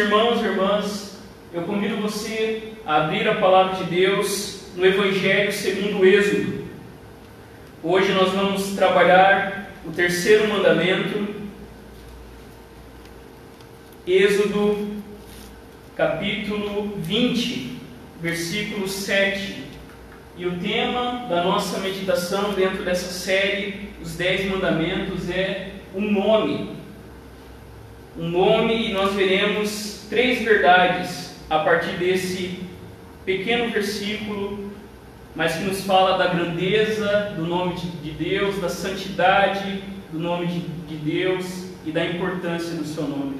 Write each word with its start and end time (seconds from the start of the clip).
irmãos 0.00 0.40
e 0.40 0.44
irmãs, 0.44 1.18
eu 1.52 1.62
convido 1.62 1.96
você 1.96 2.72
a 2.86 3.04
abrir 3.04 3.28
a 3.28 3.34
palavra 3.34 3.84
de 3.84 3.90
Deus 3.90 4.62
no 4.74 4.86
Evangelho 4.86 5.52
segundo 5.52 5.98
o 5.98 6.06
Êxodo. 6.06 6.64
Hoje 7.82 8.10
nós 8.12 8.32
vamos 8.32 8.70
trabalhar 8.70 9.70
o 9.84 9.90
terceiro 9.90 10.48
mandamento, 10.48 11.28
Êxodo 14.06 15.02
capítulo 15.94 16.96
20, 16.96 17.78
versículo 18.22 18.88
7. 18.88 19.64
E 20.38 20.46
o 20.46 20.58
tema 20.58 21.26
da 21.28 21.44
nossa 21.44 21.78
meditação 21.78 22.54
dentro 22.54 22.82
dessa 22.84 23.12
série, 23.12 23.90
os 24.00 24.16
Dez 24.16 24.50
Mandamentos, 24.50 25.28
é 25.28 25.72
um 25.94 26.10
nome. 26.10 26.79
Um 28.18 28.28
nome, 28.28 28.88
e 28.88 28.92
nós 28.92 29.14
veremos 29.14 30.06
três 30.10 30.42
verdades 30.42 31.36
a 31.48 31.60
partir 31.60 31.92
desse 31.92 32.60
pequeno 33.24 33.70
versículo, 33.70 34.70
mas 35.34 35.54
que 35.54 35.64
nos 35.64 35.82
fala 35.82 36.18
da 36.18 36.26
grandeza 36.26 37.32
do 37.36 37.46
nome 37.46 37.76
de 37.76 38.10
Deus, 38.10 38.60
da 38.60 38.68
santidade 38.68 39.82
do 40.12 40.18
nome 40.18 40.46
de 40.88 40.96
Deus 40.96 41.70
e 41.86 41.92
da 41.92 42.04
importância 42.04 42.74
do 42.74 42.84
seu 42.84 43.04
nome. 43.04 43.36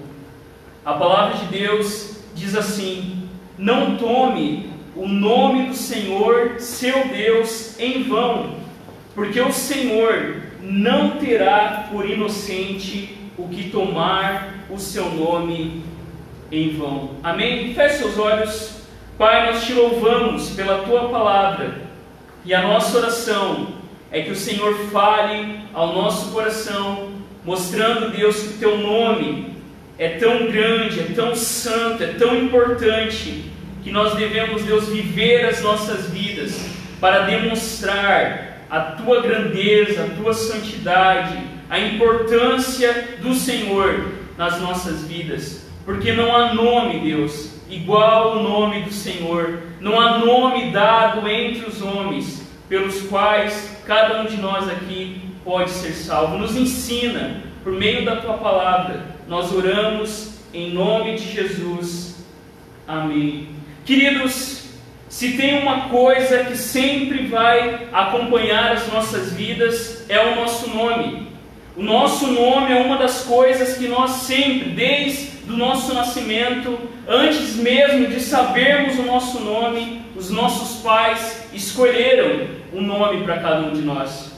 A 0.85 0.95
palavra 0.95 1.39
de 1.39 1.47
Deus 1.47 2.21
diz 2.35 2.55
assim: 2.55 3.29
Não 3.59 3.97
tome 3.97 4.71
o 4.95 5.07
nome 5.07 5.67
do 5.67 5.75
Senhor, 5.75 6.61
seu 6.61 7.09
Deus, 7.09 7.79
em 7.79 8.05
vão, 8.05 8.57
porque 9.15 9.41
o 9.41 9.53
Senhor 9.53 10.37
não 10.63 11.19
terá 11.19 11.89
por 11.91 12.09
inocente 12.09 13.20
o 13.41 13.49
que 13.49 13.71
tomar 13.71 14.67
o 14.69 14.79
seu 14.79 15.11
nome 15.11 15.83
em 16.53 16.77
vão. 16.77 17.13
Amém? 17.23 17.75
Feche 17.75 17.99
seus 17.99 18.19
olhos. 18.19 18.81
Pai, 19.17 19.47
nós 19.47 19.65
te 19.65 19.73
louvamos 19.73 20.51
pela 20.51 20.83
tua 20.83 21.09
palavra 21.09 21.83
e 22.45 22.55
a 22.55 22.63
nossa 22.63 22.99
oração 22.99 23.69
é 24.11 24.23
que 24.23 24.31
o 24.31 24.37
Senhor 24.37 24.75
fale 24.91 25.61
ao 25.73 25.95
nosso 25.95 26.33
coração, 26.33 27.11
mostrando, 27.45 28.11
Deus, 28.11 28.41
que 28.41 28.55
o 28.55 28.59
teu 28.59 28.79
nome 28.79 29.55
é 29.99 30.11
tão 30.11 30.51
grande, 30.51 31.01
é 31.01 31.15
tão 31.15 31.35
santo, 31.35 32.03
é 32.03 32.09
tão 32.15 32.37
importante, 32.37 33.45
que 33.83 33.91
nós 33.91 34.15
devemos, 34.15 34.63
Deus, 34.63 34.89
viver 34.89 35.47
as 35.47 35.63
nossas 35.63 36.11
vidas 36.11 36.69
para 37.01 37.21
demonstrar 37.21 38.65
a 38.71 38.81
tua 38.81 39.21
grandeza, 39.23 40.05
a 40.05 40.23
tua 40.23 40.33
santidade, 40.33 41.39
a 41.71 41.79
importância 41.79 43.17
do 43.23 43.33
Senhor 43.33 44.13
nas 44.37 44.61
nossas 44.61 45.05
vidas. 45.05 45.71
Porque 45.85 46.13
não 46.13 46.37
há 46.37 46.53
nome, 46.53 46.99
Deus, 46.99 47.61
igual 47.71 48.31
ao 48.31 48.43
nome 48.43 48.83
do 48.83 48.93
Senhor. 48.93 49.61
Não 49.81 49.99
há 49.99 50.19
nome 50.19 50.73
dado 50.73 51.27
entre 51.29 51.69
os 51.69 51.81
homens 51.81 52.43
pelos 52.69 53.03
quais 53.03 53.79
cada 53.87 54.21
um 54.21 54.27
de 54.27 54.37
nós 54.37 54.69
aqui 54.69 55.23
pode 55.45 55.71
ser 55.71 55.93
salvo. 55.93 56.37
Nos 56.37 56.57
ensina 56.57 57.43
por 57.63 57.73
meio 57.73 58.05
da 58.05 58.17
tua 58.17 58.35
palavra. 58.35 59.07
Nós 59.29 59.53
oramos 59.53 60.41
em 60.53 60.73
nome 60.73 61.17
de 61.17 61.33
Jesus. 61.33 62.25
Amém. 62.87 63.49
Queridos, 63.85 64.65
se 65.09 65.37
tem 65.37 65.63
uma 65.63 65.89
coisa 65.89 66.45
que 66.45 66.57
sempre 66.57 67.27
vai 67.27 67.89
acompanhar 67.93 68.73
as 68.73 68.93
nossas 68.93 69.33
vidas, 69.33 70.05
é 70.09 70.33
o 70.33 70.37
nosso 70.37 70.71
nome. 70.71 71.30
O 71.81 71.83
nosso 71.83 72.27
nome 72.27 72.75
é 72.75 72.83
uma 72.83 72.99
das 72.99 73.23
coisas 73.23 73.79
que 73.79 73.89
nós 73.89 74.11
sempre, 74.11 74.69
desde 74.69 75.31
o 75.49 75.57
nosso 75.57 75.95
nascimento, 75.95 76.79
antes 77.09 77.57
mesmo 77.57 78.07
de 78.07 78.21
sabermos 78.21 78.99
o 78.99 79.03
nosso 79.05 79.41
nome, 79.41 80.03
os 80.15 80.29
nossos 80.29 80.83
pais 80.83 81.49
escolheram 81.55 82.49
um 82.75 82.83
nome 82.83 83.25
para 83.25 83.39
cada 83.39 83.61
um 83.61 83.73
de 83.73 83.81
nós. 83.81 84.31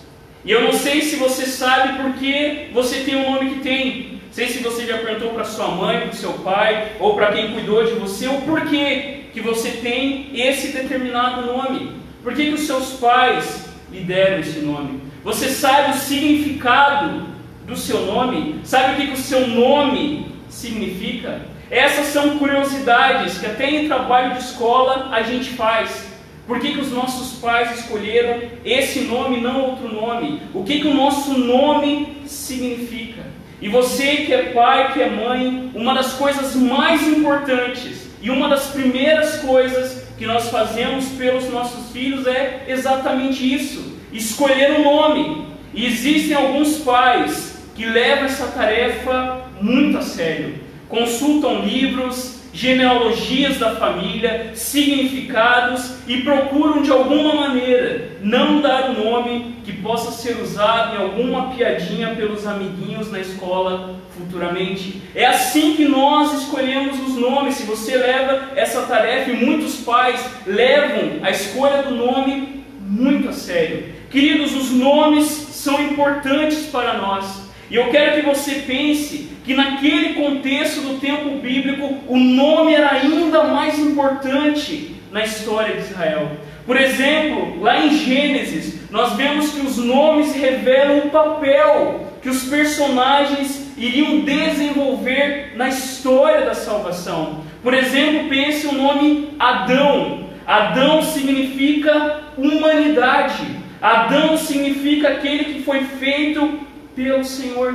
E 0.45 0.53
eu 0.53 0.63
não 0.63 0.73
sei 0.73 1.03
se 1.03 1.17
você 1.17 1.45
sabe 1.47 2.01
por 2.01 2.13
que 2.13 2.71
você 2.73 3.01
tem 3.01 3.17
o 3.17 3.29
nome 3.33 3.55
que 3.55 3.61
tem. 3.61 4.21
Sei 4.31 4.47
se 4.47 4.63
você 4.63 4.87
já 4.87 4.99
perguntou 4.99 5.31
para 5.31 5.43
sua 5.43 5.67
mãe, 5.67 6.03
para 6.03 6.13
seu 6.13 6.35
pai, 6.35 6.93
ou 7.01 7.17
para 7.17 7.33
quem 7.33 7.55
cuidou 7.55 7.85
de 7.85 7.95
você, 7.95 8.29
o 8.29 8.43
porquê 8.43 9.25
que 9.33 9.41
você 9.41 9.73
tem 9.73 10.31
esse 10.33 10.69
determinado 10.69 11.45
nome. 11.45 11.91
Por 12.23 12.35
que, 12.35 12.45
que 12.45 12.55
os 12.55 12.69
seus 12.69 12.93
pais 13.01 13.65
lhe 13.91 13.99
deram 13.99 14.39
esse 14.39 14.61
nome? 14.61 15.01
Você 15.25 15.49
sabe 15.49 15.91
o 15.91 16.01
significado 16.01 17.32
do 17.73 17.79
seu 17.79 18.07
nome? 18.07 18.61
Sabe 18.65 18.93
o 18.93 18.97
que, 18.97 19.07
que 19.09 19.15
o 19.15 19.23
seu 19.23 19.47
nome 19.49 20.27
significa? 20.49 21.41
Essas 21.71 22.07
são 22.07 22.39
curiosidades 22.39 23.39
que 23.39 23.47
até 23.47 23.71
em 23.71 23.87
trabalho 23.87 24.35
de 24.35 24.41
escola 24.41 25.09
a 25.11 25.23
gente 25.23 25.51
faz. 25.51 26.13
Por 26.47 26.61
que, 26.61 26.73
que 26.73 26.81
os 26.81 26.93
nossos 26.93 27.39
pais 27.41 27.79
escolheram 27.79 28.43
esse 28.65 29.01
nome, 29.01 29.41
não 29.41 29.63
outro 29.63 29.89
nome? 29.89 30.43
O 30.53 30.65
que, 30.65 30.81
que 30.81 30.89
o 30.89 30.95
nosso 30.95 31.33
nome 31.39 32.19
significa? 32.27 33.23
E 33.61 33.69
você 33.69 34.17
que 34.17 34.35
é 34.35 34.53
pai, 34.53 34.93
que 34.93 35.01
é 35.01 35.09
mãe, 35.09 35.71
uma 35.75 35.95
das 35.95 36.15
coisas 36.15 36.55
mais 36.57 37.07
importantes 37.07 38.09
e 38.21 38.29
uma 38.29 38.49
das 38.49 38.67
primeiras 38.67 39.37
coisas 39.37 40.03
que 40.19 40.27
nós 40.27 40.51
fazemos 40.51 41.07
pelos 41.11 41.49
nossos 41.49 41.91
filhos 41.93 42.27
é 42.27 42.65
exatamente 42.69 43.43
isso: 43.43 43.97
escolher 44.13 44.73
o 44.73 44.81
um 44.81 44.85
nome. 44.85 45.53
E 45.75 45.87
existem 45.87 46.37
alguns 46.37 46.81
pais 46.81 47.52
que 47.75 47.85
levam 47.85 48.25
essa 48.25 48.47
tarefa 48.49 49.43
muito 49.61 49.99
a 49.99 50.03
sério. 50.03 50.55
Consultam 50.89 51.65
livros, 51.65 52.43
genealogias 52.53 53.59
da 53.59 53.75
família, 53.77 54.51
significados 54.55 55.95
e 56.07 56.19
procuram 56.19 56.83
de 56.83 56.91
alguma 56.91 57.35
maneira 57.35 58.11
não 58.23 58.61
dar 58.61 58.91
um 58.91 59.05
nome 59.05 59.57
que 59.65 59.73
possa 59.73 60.13
ser 60.13 60.37
usado 60.41 60.95
em 60.95 61.01
alguma 61.01 61.55
piadinha 61.55 62.15
pelos 62.15 62.47
amiguinhos 62.47 63.11
na 63.11 63.21
escola 63.21 63.97
futuramente. 64.17 65.01
É 65.15 65.25
assim 65.25 65.75
que 65.75 65.87
nós 65.87 66.43
escolhemos 66.43 67.01
os 67.01 67.17
nomes. 67.17 67.55
Se 67.55 67.65
você 67.65 67.97
leva 67.97 68.51
essa 68.55 68.83
tarefa, 68.83 69.31
e 69.31 69.45
muitos 69.45 69.77
pais 69.77 70.23
levam 70.47 71.21
a 71.23 71.31
escolha 71.31 71.83
do 71.85 71.95
nome 71.95 72.63
muito 72.81 73.31
a 73.31 73.33
sério. 73.33 73.85
Queridos, 74.11 74.55
os 74.55 74.71
nomes 74.71 75.25
são 75.25 75.81
importantes 75.83 76.67
para 76.67 76.99
nós. 76.99 77.42
E 77.73 77.75
eu 77.75 77.89
quero 77.89 78.17
que 78.17 78.27
você 78.27 78.57
pense 78.67 79.31
que 79.47 79.55
naquele 79.55 80.13
contexto 80.13 80.83
do 80.83 81.01
tempo 81.01 81.39
bíblico, 81.39 82.01
o 82.07 82.19
nome 82.19 82.75
era 82.75 82.93
ainda 82.93 83.45
mais 83.45 83.79
importante 83.79 84.97
na 85.11 85.25
história 85.25 85.77
de 85.77 85.81
Israel. 85.81 86.33
Por 86.67 86.79
exemplo, 86.79 87.63
lá 87.63 87.83
em 87.83 87.97
Gênesis, 87.97 88.91
nós 88.91 89.15
vemos 89.15 89.55
que 89.55 89.67
os 89.67 89.79
nomes 89.79 90.35
revelam 90.35 90.99
o 90.99 91.11
papel 91.11 92.09
que 92.21 92.29
os 92.29 92.45
personagens 92.45 93.73
iriam 93.79 94.21
desenvolver 94.21 95.55
na 95.57 95.71
história 95.71 96.45
da 96.45 96.55
salvação. 96.55 97.41
Por 97.63 97.73
exemplo, 97.73 98.29
pense 98.29 98.67
o 98.67 98.73
nome 98.73 99.31
Adão. 99.39 100.29
Adão 100.47 101.03
significa 101.03 102.21
humanidade. 102.37 103.47
Adão 103.81 104.37
significa 104.37 105.09
aquele 105.09 105.45
que 105.45 105.63
foi 105.63 105.85
feito 105.85 106.71
pelo 106.95 107.25
Senhor. 107.25 107.75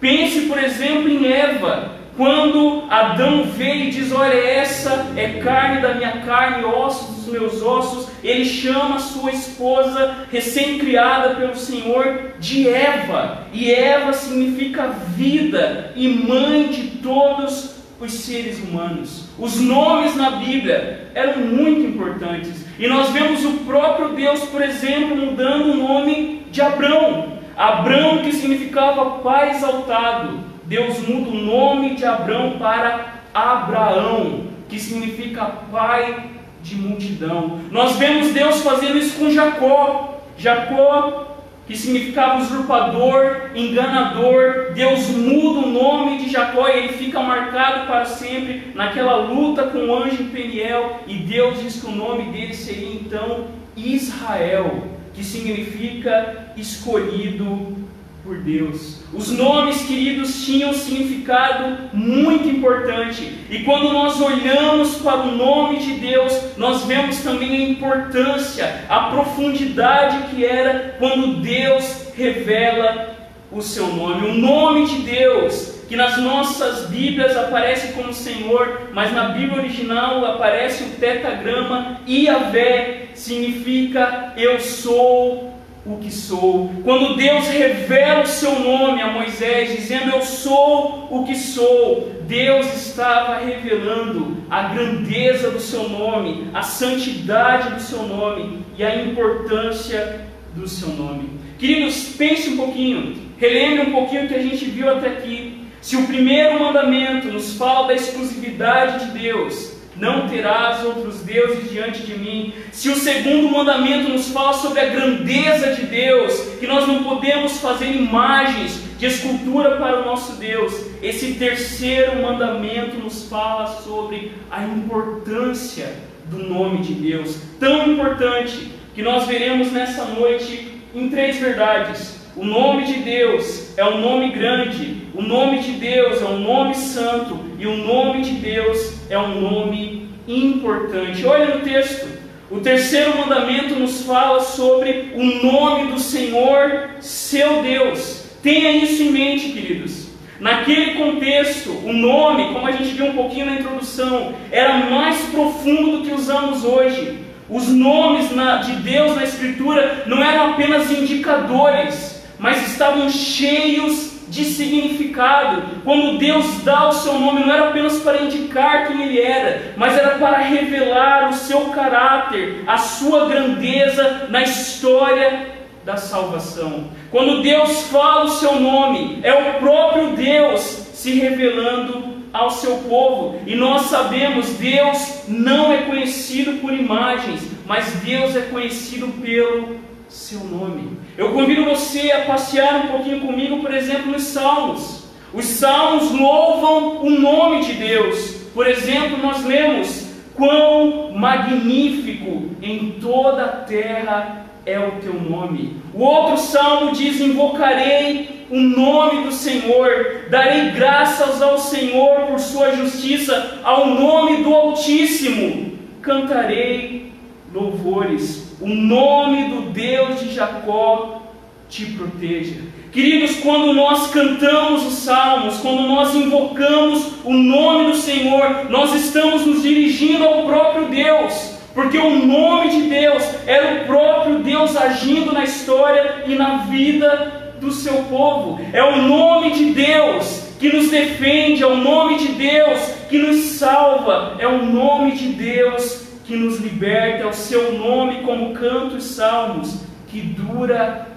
Pense, 0.00 0.42
por 0.42 0.58
exemplo, 0.62 1.08
em 1.08 1.26
Eva, 1.26 1.98
quando 2.16 2.84
Adão 2.90 3.44
vê 3.44 3.74
e 3.74 3.90
diz: 3.90 4.12
Olha, 4.12 4.34
essa 4.34 5.06
é 5.16 5.40
carne 5.40 5.80
da 5.80 5.94
minha 5.94 6.18
carne, 6.22 6.64
ossos 6.64 7.16
dos 7.16 7.26
meus 7.32 7.62
ossos. 7.62 8.08
Ele 8.22 8.44
chama 8.44 8.98
sua 8.98 9.30
esposa, 9.30 10.26
recém-criada 10.30 11.36
pelo 11.36 11.56
Senhor, 11.56 12.32
de 12.40 12.68
Eva. 12.68 13.46
E 13.52 13.70
Eva 13.70 14.12
significa 14.12 14.88
vida 15.16 15.92
e 15.94 16.08
mãe 16.08 16.68
de 16.68 16.98
todos 16.98 17.76
os 18.00 18.12
seres 18.12 18.58
humanos. 18.60 19.24
Os 19.38 19.60
nomes 19.60 20.16
na 20.16 20.32
Bíblia 20.32 21.10
eram 21.14 21.38
muito 21.38 21.80
importantes. 21.80 22.64
E 22.78 22.86
nós 22.86 23.10
vemos 23.10 23.44
o 23.44 23.52
próprio 23.64 24.10
Deus, 24.10 24.40
por 24.44 24.62
exemplo, 24.62 25.16
mudando 25.16 25.72
o 25.72 25.76
nome 25.76 26.46
de 26.50 26.60
Abrão. 26.60 27.37
Abrão, 27.58 28.18
que 28.18 28.32
significava 28.32 29.18
pai 29.18 29.50
exaltado, 29.50 30.38
Deus 30.62 31.00
muda 31.08 31.30
o 31.30 31.34
nome 31.34 31.96
de 31.96 32.04
Abrão 32.04 32.56
para 32.56 33.14
Abraão, 33.34 34.44
que 34.68 34.78
significa 34.78 35.44
pai 35.72 36.26
de 36.62 36.76
multidão. 36.76 37.58
Nós 37.72 37.96
vemos 37.96 38.32
Deus 38.32 38.62
fazendo 38.62 38.96
isso 38.96 39.18
com 39.18 39.28
Jacó. 39.28 40.20
Jacó, 40.36 41.36
que 41.66 41.76
significava 41.76 42.38
usurpador, 42.38 43.50
enganador, 43.56 44.72
Deus 44.72 45.08
muda 45.08 45.66
o 45.66 45.70
nome 45.72 46.18
de 46.18 46.30
Jacó 46.30 46.68
e 46.68 46.78
ele 46.78 46.92
fica 46.92 47.18
marcado 47.20 47.88
para 47.88 48.04
sempre 48.04 48.70
naquela 48.76 49.16
luta 49.16 49.64
com 49.64 49.78
o 49.88 49.96
anjo 49.96 50.30
Peniel. 50.30 51.00
E 51.08 51.14
Deus 51.16 51.60
diz 51.60 51.80
que 51.80 51.88
o 51.88 51.96
nome 51.96 52.30
dele 52.30 52.54
seria 52.54 52.94
então 52.94 53.48
Israel 53.76 54.97
que 55.18 55.24
significa 55.24 56.52
escolhido 56.56 57.76
por 58.22 58.38
Deus. 58.38 58.98
Os 59.12 59.32
nomes, 59.32 59.82
queridos, 59.82 60.44
tinham 60.44 60.72
significado 60.72 61.88
muito 61.92 62.46
importante. 62.46 63.36
E 63.50 63.64
quando 63.64 63.92
nós 63.92 64.20
olhamos 64.20 64.94
para 64.98 65.22
o 65.22 65.34
nome 65.34 65.78
de 65.78 65.94
Deus, 65.94 66.56
nós 66.56 66.84
vemos 66.84 67.18
também 67.18 67.50
a 67.50 67.68
importância, 67.68 68.84
a 68.88 69.10
profundidade 69.10 70.28
que 70.28 70.44
era 70.44 70.94
quando 71.00 71.40
Deus 71.42 72.12
revela 72.16 73.16
o 73.50 73.60
seu 73.60 73.88
nome. 73.88 74.28
O 74.28 74.34
nome 74.34 74.86
de 74.86 74.98
Deus, 74.98 75.77
que 75.88 75.96
nas 75.96 76.18
nossas 76.18 76.86
Bíblias 76.86 77.36
aparece 77.36 77.94
como 77.94 78.12
Senhor, 78.12 78.90
mas 78.92 79.12
na 79.12 79.30
Bíblia 79.30 79.62
original 79.62 80.24
aparece 80.26 80.84
o 80.84 80.90
tetagrama 81.00 82.00
Iavé, 82.06 83.08
significa 83.14 84.34
eu 84.36 84.60
sou 84.60 85.54
o 85.86 85.96
que 85.96 86.10
sou. 86.10 86.70
Quando 86.84 87.16
Deus 87.16 87.48
revela 87.48 88.22
o 88.22 88.26
seu 88.26 88.58
nome 88.60 89.00
a 89.00 89.10
Moisés, 89.10 89.74
dizendo 89.74 90.10
eu 90.10 90.20
sou 90.20 91.08
o 91.10 91.24
que 91.24 91.34
sou, 91.34 92.12
Deus 92.26 92.66
estava 92.74 93.38
revelando 93.38 94.36
a 94.50 94.64
grandeza 94.64 95.50
do 95.50 95.60
seu 95.60 95.88
nome, 95.88 96.50
a 96.52 96.60
santidade 96.60 97.74
do 97.74 97.80
seu 97.80 98.02
nome 98.02 98.58
e 98.76 98.84
a 98.84 98.96
importância 98.96 100.26
do 100.54 100.68
seu 100.68 100.88
nome. 100.88 101.30
Queridos, 101.58 102.14
pense 102.18 102.50
um 102.50 102.56
pouquinho, 102.58 103.16
relembre 103.38 103.88
um 103.88 103.92
pouquinho 103.92 104.26
o 104.26 104.28
que 104.28 104.34
a 104.34 104.42
gente 104.42 104.66
viu 104.66 104.90
até 104.90 105.08
aqui. 105.08 105.57
Se 105.80 105.96
o 105.96 106.06
primeiro 106.06 106.60
mandamento 106.60 107.28
nos 107.28 107.54
fala 107.54 107.88
da 107.88 107.94
exclusividade 107.94 109.06
de 109.06 109.18
Deus, 109.18 109.78
não 109.96 110.28
terás 110.28 110.84
outros 110.84 111.20
deuses 111.20 111.70
diante 111.70 112.02
de 112.02 112.16
mim. 112.16 112.52
Se 112.72 112.88
o 112.88 112.96
segundo 112.96 113.50
mandamento 113.50 114.10
nos 114.10 114.28
fala 114.28 114.52
sobre 114.52 114.80
a 114.80 114.86
grandeza 114.86 115.74
de 115.74 115.86
Deus, 115.86 116.40
que 116.60 116.66
nós 116.66 116.86
não 116.86 117.02
podemos 117.02 117.58
fazer 117.58 117.90
imagens 117.90 118.80
de 118.98 119.06
escultura 119.06 119.76
para 119.76 120.00
o 120.00 120.04
nosso 120.04 120.32
Deus, 120.36 120.72
esse 121.02 121.34
terceiro 121.34 122.22
mandamento 122.22 122.96
nos 122.96 123.28
fala 123.28 123.66
sobre 123.82 124.32
a 124.50 124.62
importância 124.62 125.94
do 126.26 126.38
nome 126.38 126.78
de 126.78 126.94
Deus, 126.94 127.40
tão 127.58 127.90
importante 127.92 128.72
que 128.94 129.02
nós 129.02 129.26
veremos 129.26 129.72
nessa 129.72 130.04
noite 130.04 130.82
em 130.94 131.08
três 131.08 131.38
verdades. 131.38 132.17
O 132.38 132.44
nome 132.44 132.84
de 132.84 133.00
Deus 133.00 133.76
é 133.76 133.84
um 133.84 134.00
nome 134.00 134.30
grande, 134.30 135.08
o 135.12 135.20
nome 135.20 135.58
de 135.58 135.72
Deus 135.72 136.22
é 136.22 136.24
um 136.24 136.38
nome 136.38 136.72
santo 136.72 137.36
e 137.58 137.66
o 137.66 137.78
nome 137.78 138.22
de 138.22 138.30
Deus 138.34 139.10
é 139.10 139.18
um 139.18 139.40
nome 139.40 140.08
importante. 140.28 141.26
Olha 141.26 141.56
no 141.56 141.62
texto. 141.62 142.06
O 142.48 142.60
terceiro 142.60 143.18
mandamento 143.18 143.74
nos 143.74 144.04
fala 144.04 144.40
sobre 144.40 145.14
o 145.16 145.24
nome 145.44 145.90
do 145.90 145.98
Senhor, 145.98 146.90
seu 147.00 147.60
Deus. 147.60 148.26
Tenha 148.40 148.70
isso 148.70 149.02
em 149.02 149.10
mente, 149.10 149.48
queridos. 149.48 150.06
Naquele 150.38 150.94
contexto, 150.94 151.72
o 151.72 151.92
nome, 151.92 152.52
como 152.52 152.68
a 152.68 152.70
gente 152.70 152.94
viu 152.94 153.06
um 153.06 153.14
pouquinho 153.14 153.46
na 153.46 153.56
introdução, 153.56 154.32
era 154.52 154.88
mais 154.88 155.20
profundo 155.32 155.98
do 155.98 156.04
que 156.04 156.14
usamos 156.14 156.62
hoje. 156.62 157.18
Os 157.50 157.66
nomes 157.66 158.30
na, 158.30 158.58
de 158.58 158.76
Deus 158.76 159.16
na 159.16 159.24
Escritura 159.24 160.04
não 160.06 160.22
eram 160.22 160.52
apenas 160.52 160.88
indicadores, 160.92 162.17
mas 162.38 162.68
estavam 162.68 163.08
cheios 163.10 164.18
de 164.28 164.44
significado. 164.44 165.80
Quando 165.84 166.18
Deus 166.18 166.62
dá 166.62 166.88
o 166.88 166.92
seu 166.92 167.18
nome, 167.18 167.40
não 167.40 167.52
era 167.52 167.68
apenas 167.68 167.98
para 168.00 168.22
indicar 168.22 168.86
quem 168.86 169.02
Ele 169.02 169.20
era, 169.20 169.74
mas 169.76 169.96
era 169.96 170.18
para 170.18 170.38
revelar 170.38 171.30
o 171.30 171.34
seu 171.34 171.66
caráter, 171.66 172.62
a 172.66 172.76
sua 172.76 173.26
grandeza 173.26 174.26
na 174.28 174.42
história 174.42 175.58
da 175.84 175.96
salvação. 175.96 176.88
Quando 177.10 177.42
Deus 177.42 177.84
fala 177.84 178.24
o 178.24 178.30
seu 178.30 178.60
nome, 178.60 179.20
é 179.22 179.32
o 179.32 179.54
próprio 179.54 180.10
Deus 180.10 180.60
se 180.92 181.12
revelando 181.12 182.18
ao 182.32 182.50
seu 182.50 182.76
povo. 182.88 183.40
E 183.46 183.54
nós 183.54 183.82
sabemos, 183.82 184.50
Deus 184.50 185.22
não 185.26 185.72
é 185.72 185.78
conhecido 185.78 186.60
por 186.60 186.72
imagens, 186.72 187.40
mas 187.66 187.86
Deus 188.04 188.36
é 188.36 188.42
conhecido 188.42 189.08
pelo 189.22 189.78
seu 190.08 190.40
nome. 190.40 190.98
Eu 191.18 191.32
convido 191.32 191.64
você 191.64 192.12
a 192.12 192.26
passear 192.26 192.84
um 192.84 192.88
pouquinho 192.92 193.18
comigo, 193.18 193.58
por 193.58 193.74
exemplo, 193.74 194.12
nos 194.12 194.22
Salmos. 194.22 195.02
Os 195.34 195.46
Salmos 195.46 196.12
louvam 196.12 197.04
o 197.04 197.10
nome 197.10 197.64
de 197.64 197.72
Deus. 197.72 198.36
Por 198.54 198.68
exemplo, 198.68 199.18
nós 199.20 199.44
lemos: 199.44 200.06
Quão 200.36 201.10
magnífico 201.10 202.50
em 202.62 202.92
toda 203.00 203.44
a 203.44 203.48
terra 203.48 204.46
é 204.64 204.78
o 204.78 204.92
teu 205.00 205.14
nome. 205.14 205.78
O 205.92 206.04
outro 206.04 206.38
salmo 206.38 206.92
diz: 206.92 207.20
Invocarei 207.20 208.46
o 208.48 208.60
nome 208.60 209.24
do 209.24 209.32
Senhor, 209.32 210.26
darei 210.30 210.70
graças 210.70 211.42
ao 211.42 211.58
Senhor 211.58 212.26
por 212.28 212.38
sua 212.38 212.76
justiça, 212.76 213.58
ao 213.64 213.88
nome 213.88 214.44
do 214.44 214.54
Altíssimo, 214.54 215.72
cantarei 216.00 217.12
louvores 217.52 218.47
o 218.60 218.68
nome 218.68 219.44
do 219.48 219.70
Deus 219.70 220.20
de 220.20 220.34
Jacó 220.34 221.22
te 221.68 221.84
proteja. 221.86 222.56
Queridos, 222.90 223.36
quando 223.36 223.72
nós 223.72 224.10
cantamos 224.10 224.86
os 224.86 224.94
salmos, 224.94 225.58
quando 225.58 225.82
nós 225.82 226.14
invocamos 226.14 227.12
o 227.24 227.32
nome 227.32 227.92
do 227.92 227.96
Senhor, 227.96 228.66
nós 228.70 228.94
estamos 228.94 229.46
nos 229.46 229.62
dirigindo 229.62 230.24
ao 230.24 230.46
próprio 230.46 230.88
Deus, 230.88 231.58
porque 231.74 231.98
o 231.98 232.26
nome 232.26 232.70
de 232.70 232.82
Deus 232.88 233.22
era 233.46 233.82
o 233.82 233.86
próprio 233.86 234.38
Deus 234.38 234.76
agindo 234.76 235.32
na 235.32 235.44
história 235.44 236.24
e 236.26 236.34
na 236.34 236.58
vida 236.64 237.54
do 237.60 237.70
seu 237.70 238.04
povo. 238.04 238.58
É 238.72 238.82
o 238.82 239.02
nome 239.02 239.52
de 239.52 239.66
Deus 239.66 240.48
que 240.58 240.72
nos 240.72 240.90
defende, 240.90 241.62
é 241.62 241.66
o 241.66 241.76
nome 241.76 242.18
de 242.18 242.28
Deus 242.28 242.80
que 243.08 243.18
nos 243.18 243.36
salva, 243.58 244.36
é 244.38 244.46
o 244.46 244.64
nome 244.64 245.12
de 245.12 245.28
Deus 245.28 246.07
que 246.28 246.36
nos 246.36 246.60
liberta, 246.60 247.22
é 247.22 247.26
o 247.26 247.32
seu 247.32 247.72
nome, 247.72 248.20
como 248.20 248.52
canto 248.52 248.98
e 248.98 249.00
salmos, 249.00 249.80
que 250.08 250.20
dura 250.20 251.08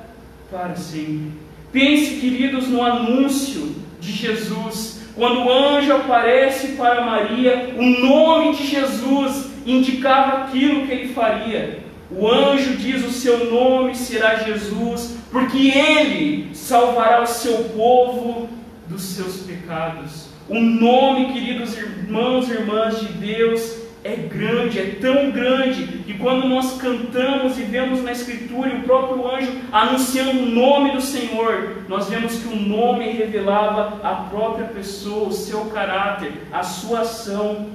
para 0.49 0.73
sempre. 0.77 1.33
Pense, 1.69 2.15
queridos, 2.21 2.69
no 2.69 2.81
anúncio 2.81 3.75
de 3.99 4.09
Jesus. 4.09 5.01
Quando 5.13 5.41
o 5.41 5.51
anjo 5.51 5.91
aparece 5.91 6.69
para 6.77 7.05
Maria, 7.05 7.75
o 7.77 7.83
nome 7.83 8.55
de 8.55 8.65
Jesus 8.65 9.47
indicava 9.65 10.45
aquilo 10.45 10.87
que 10.87 10.93
ele 10.93 11.13
faria. 11.13 11.79
O 12.09 12.29
anjo 12.29 12.77
diz: 12.77 13.05
O 13.05 13.11
seu 13.11 13.51
nome 13.51 13.93
será 13.95 14.35
Jesus, 14.35 15.17
porque 15.29 15.71
ele 15.77 16.55
salvará 16.55 17.21
o 17.21 17.27
seu 17.27 17.65
povo 17.75 18.47
dos 18.87 19.01
seus 19.01 19.41
pecados. 19.41 20.29
O 20.47 20.57
nome, 20.57 21.33
queridos 21.33 21.77
irmãos 21.77 22.49
e 22.49 22.53
irmãs 22.53 22.99
de 22.99 23.07
Deus, 23.07 23.80
é 24.03 24.15
grande, 24.15 24.79
é 24.79 24.97
tão 24.99 25.29
grande, 25.29 25.85
que 26.05 26.15
quando 26.15 26.47
nós 26.47 26.81
cantamos 26.81 27.59
e 27.59 27.63
vemos 27.63 28.03
na 28.03 28.11
Escritura 28.11 28.69
e 28.69 28.77
o 28.77 28.83
próprio 28.83 29.29
anjo 29.29 29.51
anunciando 29.71 30.39
o 30.39 30.45
nome 30.45 30.91
do 30.91 31.01
Senhor, 31.01 31.83
nós 31.87 32.09
vemos 32.09 32.37
que 32.37 32.47
o 32.47 32.55
nome 32.55 33.11
revelava 33.11 33.99
a 34.03 34.15
própria 34.29 34.67
pessoa, 34.67 35.29
o 35.29 35.33
seu 35.33 35.65
caráter, 35.65 36.31
a 36.51 36.63
sua 36.63 37.01
ação 37.01 37.67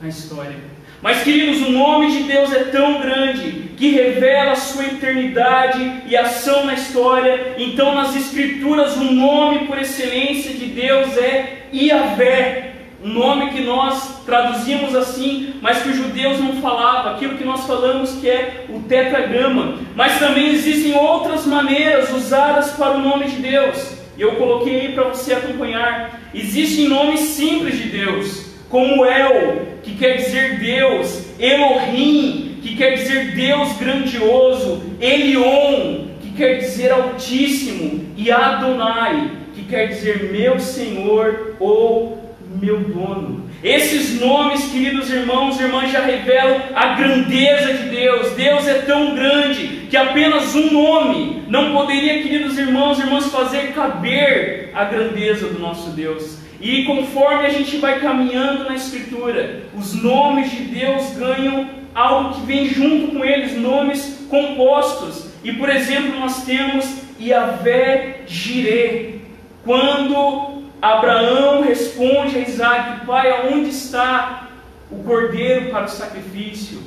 na 0.00 0.08
história. 0.08 0.56
Mas, 1.00 1.22
queridos, 1.22 1.60
o 1.68 1.70
nome 1.70 2.10
de 2.10 2.22
Deus 2.24 2.50
é 2.52 2.64
tão 2.64 3.00
grande 3.00 3.70
que 3.76 3.90
revela 3.90 4.52
a 4.52 4.56
sua 4.56 4.86
eternidade 4.86 6.02
e 6.06 6.16
ação 6.16 6.64
na 6.64 6.74
história. 6.74 7.56
Então, 7.58 7.94
nas 7.94 8.16
Escrituras, 8.16 8.96
o 8.96 9.04
nome 9.04 9.66
por 9.66 9.78
excelência 9.78 10.54
de 10.54 10.66
Deus 10.66 11.16
é 11.18 11.66
Iavé, 11.72 12.72
um 13.04 13.08
nome 13.08 13.50
que 13.50 13.60
nós 13.60 14.13
traduzimos 14.24 14.94
assim, 14.94 15.54
mas 15.60 15.82
que 15.82 15.90
os 15.90 15.96
judeus 15.96 16.40
não 16.40 16.60
falavam, 16.60 17.12
aquilo 17.12 17.36
que 17.36 17.44
nós 17.44 17.66
falamos 17.66 18.12
que 18.12 18.28
é 18.28 18.66
o 18.68 18.80
tetragrama. 18.80 19.78
Mas 19.94 20.18
também 20.18 20.48
existem 20.48 20.94
outras 20.94 21.46
maneiras 21.46 22.12
usadas 22.12 22.72
para 22.72 22.96
o 22.96 23.00
nome 23.00 23.26
de 23.26 23.36
Deus, 23.36 23.96
e 24.16 24.22
eu 24.22 24.36
coloquei 24.36 24.80
aí 24.80 24.92
para 24.92 25.04
você 25.04 25.34
acompanhar. 25.34 26.20
Existem 26.32 26.88
nomes 26.88 27.20
simples 27.20 27.76
de 27.76 27.88
Deus, 27.90 28.46
como 28.68 29.04
El, 29.04 29.78
que 29.82 29.94
quer 29.94 30.16
dizer 30.16 30.58
Deus, 30.58 31.24
Elohim, 31.38 32.58
que 32.62 32.76
quer 32.76 32.94
dizer 32.94 33.34
Deus 33.34 33.76
grandioso, 33.76 34.82
Elion, 35.00 36.06
que 36.20 36.32
quer 36.36 36.58
dizer 36.58 36.90
Altíssimo, 36.90 38.06
e 38.16 38.30
Adonai, 38.30 39.30
que 39.54 39.64
quer 39.64 39.88
dizer 39.88 40.32
meu 40.32 40.58
Senhor 40.58 41.56
ou 41.60 42.34
meu 42.60 42.80
dono. 42.80 43.43
Esses 43.64 44.20
nomes, 44.20 44.70
queridos 44.70 45.08
irmãos 45.08 45.58
e 45.58 45.62
irmãs, 45.62 45.90
já 45.90 46.00
revelam 46.00 46.60
a 46.74 46.88
grandeza 46.96 47.72
de 47.72 47.88
Deus. 47.88 48.32
Deus 48.32 48.68
é 48.68 48.82
tão 48.82 49.14
grande 49.14 49.86
que 49.88 49.96
apenas 49.96 50.54
um 50.54 50.70
nome 50.70 51.44
não 51.48 51.72
poderia, 51.72 52.22
queridos 52.22 52.58
irmãos 52.58 52.98
e 52.98 53.04
irmãs, 53.04 53.32
fazer 53.32 53.72
caber 53.72 54.70
a 54.74 54.84
grandeza 54.84 55.48
do 55.48 55.58
nosso 55.58 55.88
Deus. 55.92 56.36
E 56.60 56.84
conforme 56.84 57.46
a 57.46 57.48
gente 57.48 57.78
vai 57.78 58.00
caminhando 58.00 58.64
na 58.64 58.74
Escritura, 58.74 59.62
os 59.74 59.94
nomes 59.94 60.50
de 60.50 60.64
Deus 60.64 61.12
ganham 61.16 61.66
algo 61.94 62.34
que 62.34 62.42
vem 62.42 62.68
junto 62.68 63.12
com 63.12 63.24
eles, 63.24 63.58
nomes 63.58 64.26
compostos. 64.28 65.30
E 65.42 65.52
por 65.52 65.70
exemplo, 65.70 66.20
nós 66.20 66.44
temos 66.44 66.84
Yahvé 67.18 68.24
Jireh. 68.26 69.20
Quando 69.64 70.53
Abraão 70.84 71.62
responde 71.62 72.36
a 72.36 72.40
Isaac: 72.40 73.06
Pai, 73.06 73.30
aonde 73.30 73.70
está 73.70 74.50
o 74.90 75.02
cordeiro 75.02 75.70
para 75.70 75.86
o 75.86 75.88
sacrifício? 75.88 76.78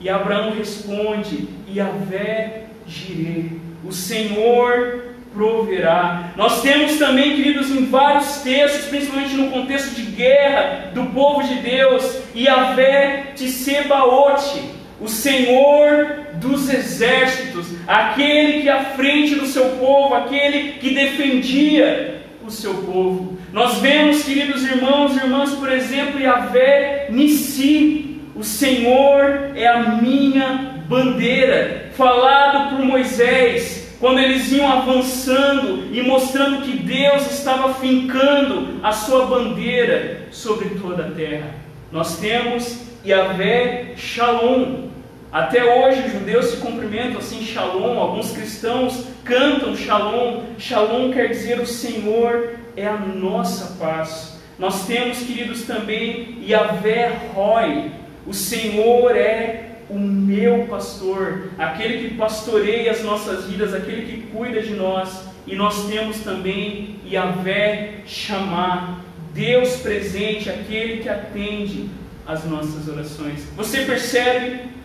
E 0.00 0.08
Abraão 0.08 0.54
responde: 0.56 1.46
Yahvé 1.68 2.64
Jireh. 2.86 3.50
O 3.84 3.92
Senhor 3.92 5.02
proverá. 5.34 6.30
Nós 6.34 6.62
temos 6.62 6.96
também, 6.96 7.36
queridos, 7.36 7.70
em 7.70 7.84
vários 7.84 8.38
textos, 8.38 8.86
principalmente 8.86 9.34
no 9.34 9.50
contexto 9.50 9.94
de 9.94 10.02
guerra 10.12 10.92
do 10.94 11.04
povo 11.10 11.46
de 11.46 11.56
Deus, 11.56 12.22
Yahvé 12.34 13.32
Tissebaote, 13.36 14.62
o 14.98 15.08
Senhor 15.08 16.24
dos 16.36 16.72
exércitos, 16.72 17.66
aquele 17.86 18.62
que 18.62 18.70
à 18.70 18.82
frente 18.82 19.34
do 19.34 19.46
seu 19.46 19.76
povo, 19.76 20.14
aquele 20.14 20.78
que 20.78 20.94
defendia 20.94 22.15
o 22.46 22.50
seu 22.50 22.74
povo. 22.74 23.36
Nós 23.52 23.78
vemos, 23.78 24.22
queridos 24.22 24.62
irmãos 24.62 25.14
e 25.14 25.18
irmãs, 25.18 25.50
por 25.54 25.70
exemplo, 25.70 26.20
Yahvé 26.20 27.08
Nissi, 27.10 28.20
o 28.34 28.44
Senhor 28.44 29.52
é 29.54 29.66
a 29.66 29.96
minha 30.00 30.82
bandeira, 30.88 31.90
falado 31.96 32.76
por 32.76 32.84
Moisés, 32.84 33.96
quando 33.98 34.20
eles 34.20 34.52
iam 34.52 34.70
avançando 34.70 35.88
e 35.90 36.02
mostrando 36.02 36.62
que 36.62 36.76
Deus 36.76 37.30
estava 37.30 37.74
fincando 37.74 38.78
a 38.82 38.92
sua 38.92 39.26
bandeira 39.26 40.26
sobre 40.30 40.68
toda 40.70 41.06
a 41.06 41.10
terra. 41.10 41.54
Nós 41.90 42.18
temos 42.18 42.78
Yahvé 43.04 43.94
Shalom, 43.96 44.88
até 45.36 45.62
hoje 45.62 46.06
os 46.06 46.12
judeus 46.12 46.46
se 46.46 46.56
cumprimentam 46.56 47.18
assim, 47.18 47.44
Shalom. 47.44 47.98
Alguns 47.98 48.32
cristãos 48.32 49.06
cantam 49.22 49.76
Shalom. 49.76 50.44
Shalom 50.58 51.12
quer 51.12 51.28
dizer 51.28 51.60
o 51.60 51.66
Senhor 51.66 52.52
é 52.74 52.86
a 52.86 52.96
nossa 52.96 53.76
paz. 53.78 54.40
Nós 54.58 54.86
temos, 54.86 55.18
queridos, 55.18 55.64
também 55.64 56.38
Yahvé 56.42 57.18
Roy. 57.34 57.90
O 58.26 58.32
Senhor 58.32 59.14
é 59.14 59.72
o 59.90 59.98
meu 59.98 60.68
pastor, 60.68 61.50
aquele 61.58 62.08
que 62.08 62.14
pastoreia 62.14 62.90
as 62.90 63.04
nossas 63.04 63.44
vidas, 63.44 63.74
aquele 63.74 64.06
que 64.06 64.28
cuida 64.28 64.62
de 64.62 64.72
nós. 64.72 65.22
E 65.46 65.54
nós 65.54 65.86
temos 65.86 66.20
também 66.20 66.96
Yahvé 67.06 67.96
Chamar, 68.06 69.04
Deus 69.34 69.76
presente, 69.80 70.48
aquele 70.48 71.02
que 71.02 71.10
atende 71.10 71.90
as 72.26 72.42
nossas 72.46 72.88
orações. 72.88 73.44
Você 73.54 73.82
percebe 73.82 74.75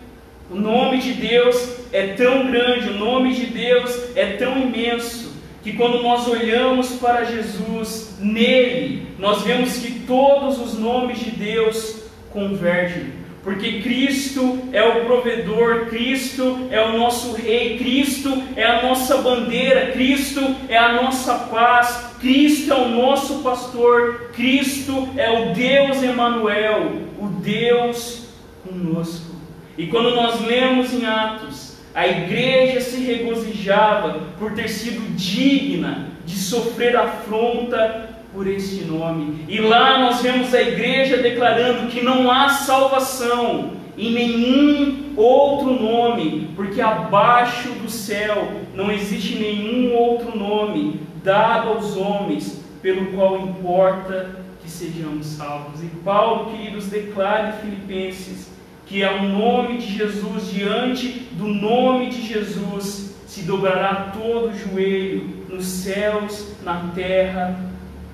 o 0.50 0.56
nome 0.56 0.98
de 0.98 1.12
Deus 1.12 1.76
é 1.92 2.08
tão 2.08 2.50
grande, 2.50 2.90
o 2.90 2.98
nome 2.98 3.34
de 3.34 3.46
Deus 3.46 4.16
é 4.16 4.32
tão 4.32 4.58
imenso, 4.58 5.32
que 5.62 5.72
quando 5.74 6.02
nós 6.02 6.26
olhamos 6.26 6.92
para 6.96 7.24
Jesus, 7.24 8.16
nele, 8.20 9.06
nós 9.18 9.42
vemos 9.42 9.78
que 9.78 10.00
todos 10.00 10.58
os 10.58 10.78
nomes 10.78 11.20
de 11.20 11.30
Deus 11.30 12.02
convergem. 12.30 13.22
Porque 13.42 13.80
Cristo 13.80 14.60
é 14.72 14.84
o 14.84 15.04
provedor, 15.04 15.86
Cristo 15.86 16.68
é 16.70 16.80
o 16.80 16.96
nosso 16.96 17.34
Rei, 17.34 17.76
Cristo 17.76 18.40
é 18.56 18.64
a 18.64 18.82
nossa 18.82 19.18
bandeira, 19.18 19.90
Cristo 19.90 20.40
é 20.68 20.78
a 20.78 20.92
nossa 21.02 21.34
paz, 21.34 22.12
Cristo 22.20 22.72
é 22.72 22.76
o 22.76 22.88
nosso 22.88 23.42
pastor, 23.42 24.30
Cristo 24.32 25.08
é 25.16 25.28
o 25.28 25.54
Deus 25.54 26.02
Emanuel, 26.04 27.02
o 27.18 27.26
Deus 27.26 28.28
conosco. 28.64 29.31
E 29.76 29.86
quando 29.86 30.14
nós 30.14 30.40
lemos 30.40 30.92
em 30.92 31.06
Atos, 31.06 31.76
a 31.94 32.06
igreja 32.06 32.80
se 32.80 33.02
regozijava 33.02 34.20
por 34.38 34.52
ter 34.52 34.68
sido 34.68 35.14
digna 35.14 36.08
de 36.24 36.36
sofrer 36.36 36.96
afronta 36.96 38.10
por 38.32 38.46
este 38.46 38.84
nome. 38.84 39.44
E 39.48 39.60
lá 39.60 39.98
nós 39.98 40.22
vemos 40.22 40.54
a 40.54 40.62
igreja 40.62 41.18
declarando 41.18 41.90
que 41.90 42.02
não 42.02 42.30
há 42.30 42.48
salvação 42.48 43.72
em 43.96 44.10
nenhum 44.10 45.12
outro 45.16 45.80
nome, 45.80 46.48
porque 46.56 46.80
abaixo 46.80 47.68
do 47.70 47.90
céu 47.90 48.60
não 48.74 48.90
existe 48.90 49.34
nenhum 49.34 49.94
outro 49.94 50.36
nome 50.36 51.00
dado 51.22 51.68
aos 51.68 51.96
homens 51.96 52.62
pelo 52.80 53.12
qual 53.12 53.38
importa 53.38 54.42
que 54.62 54.70
sejamos 54.70 55.26
salvos. 55.26 55.82
E 55.82 55.86
Paulo, 56.02 56.50
queridos, 56.50 56.86
declara 56.86 57.50
em 57.50 57.60
Filipenses 57.60 58.51
que 58.86 59.02
é 59.02 59.10
o 59.10 59.22
nome 59.22 59.78
de 59.78 59.96
Jesus, 59.96 60.50
diante 60.52 61.08
do 61.32 61.48
nome 61.48 62.10
de 62.10 62.26
Jesus, 62.26 63.14
se 63.26 63.42
dobrará 63.42 64.12
todo 64.12 64.50
o 64.50 64.58
joelho 64.58 65.46
nos 65.48 65.64
céus, 65.64 66.48
na 66.62 66.90
terra 66.94 67.58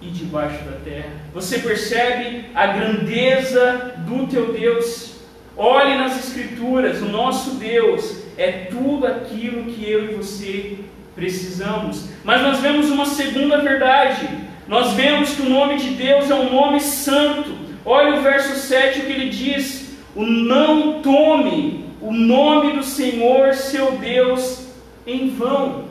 e 0.00 0.06
debaixo 0.06 0.62
da 0.64 0.76
terra. 0.84 1.10
Você 1.34 1.58
percebe 1.58 2.46
a 2.54 2.66
grandeza 2.68 3.94
do 4.06 4.26
teu 4.26 4.52
Deus? 4.52 5.16
Olhe 5.56 5.96
nas 5.96 6.16
Escrituras, 6.16 7.02
o 7.02 7.06
nosso 7.06 7.56
Deus 7.56 8.22
é 8.36 8.68
tudo 8.70 9.06
aquilo 9.06 9.64
que 9.64 9.90
eu 9.90 10.04
e 10.04 10.14
você 10.14 10.78
precisamos. 11.16 12.08
Mas 12.22 12.40
nós 12.42 12.60
vemos 12.60 12.90
uma 12.90 13.06
segunda 13.06 13.58
verdade. 13.58 14.28
Nós 14.68 14.92
vemos 14.92 15.30
que 15.30 15.42
o 15.42 15.50
nome 15.50 15.78
de 15.78 15.90
Deus 15.90 16.30
é 16.30 16.34
um 16.34 16.52
nome 16.52 16.80
santo. 16.80 17.50
Olha 17.84 18.20
o 18.20 18.22
verso 18.22 18.54
7 18.54 19.00
o 19.00 19.06
que 19.06 19.12
ele 19.12 19.30
diz: 19.30 19.87
o 20.18 20.26
não 20.26 20.94
tome 21.00 21.84
o 22.02 22.12
nome 22.12 22.72
do 22.72 22.82
Senhor 22.82 23.54
seu 23.54 23.92
Deus 23.92 24.66
em 25.06 25.28
vão. 25.28 25.84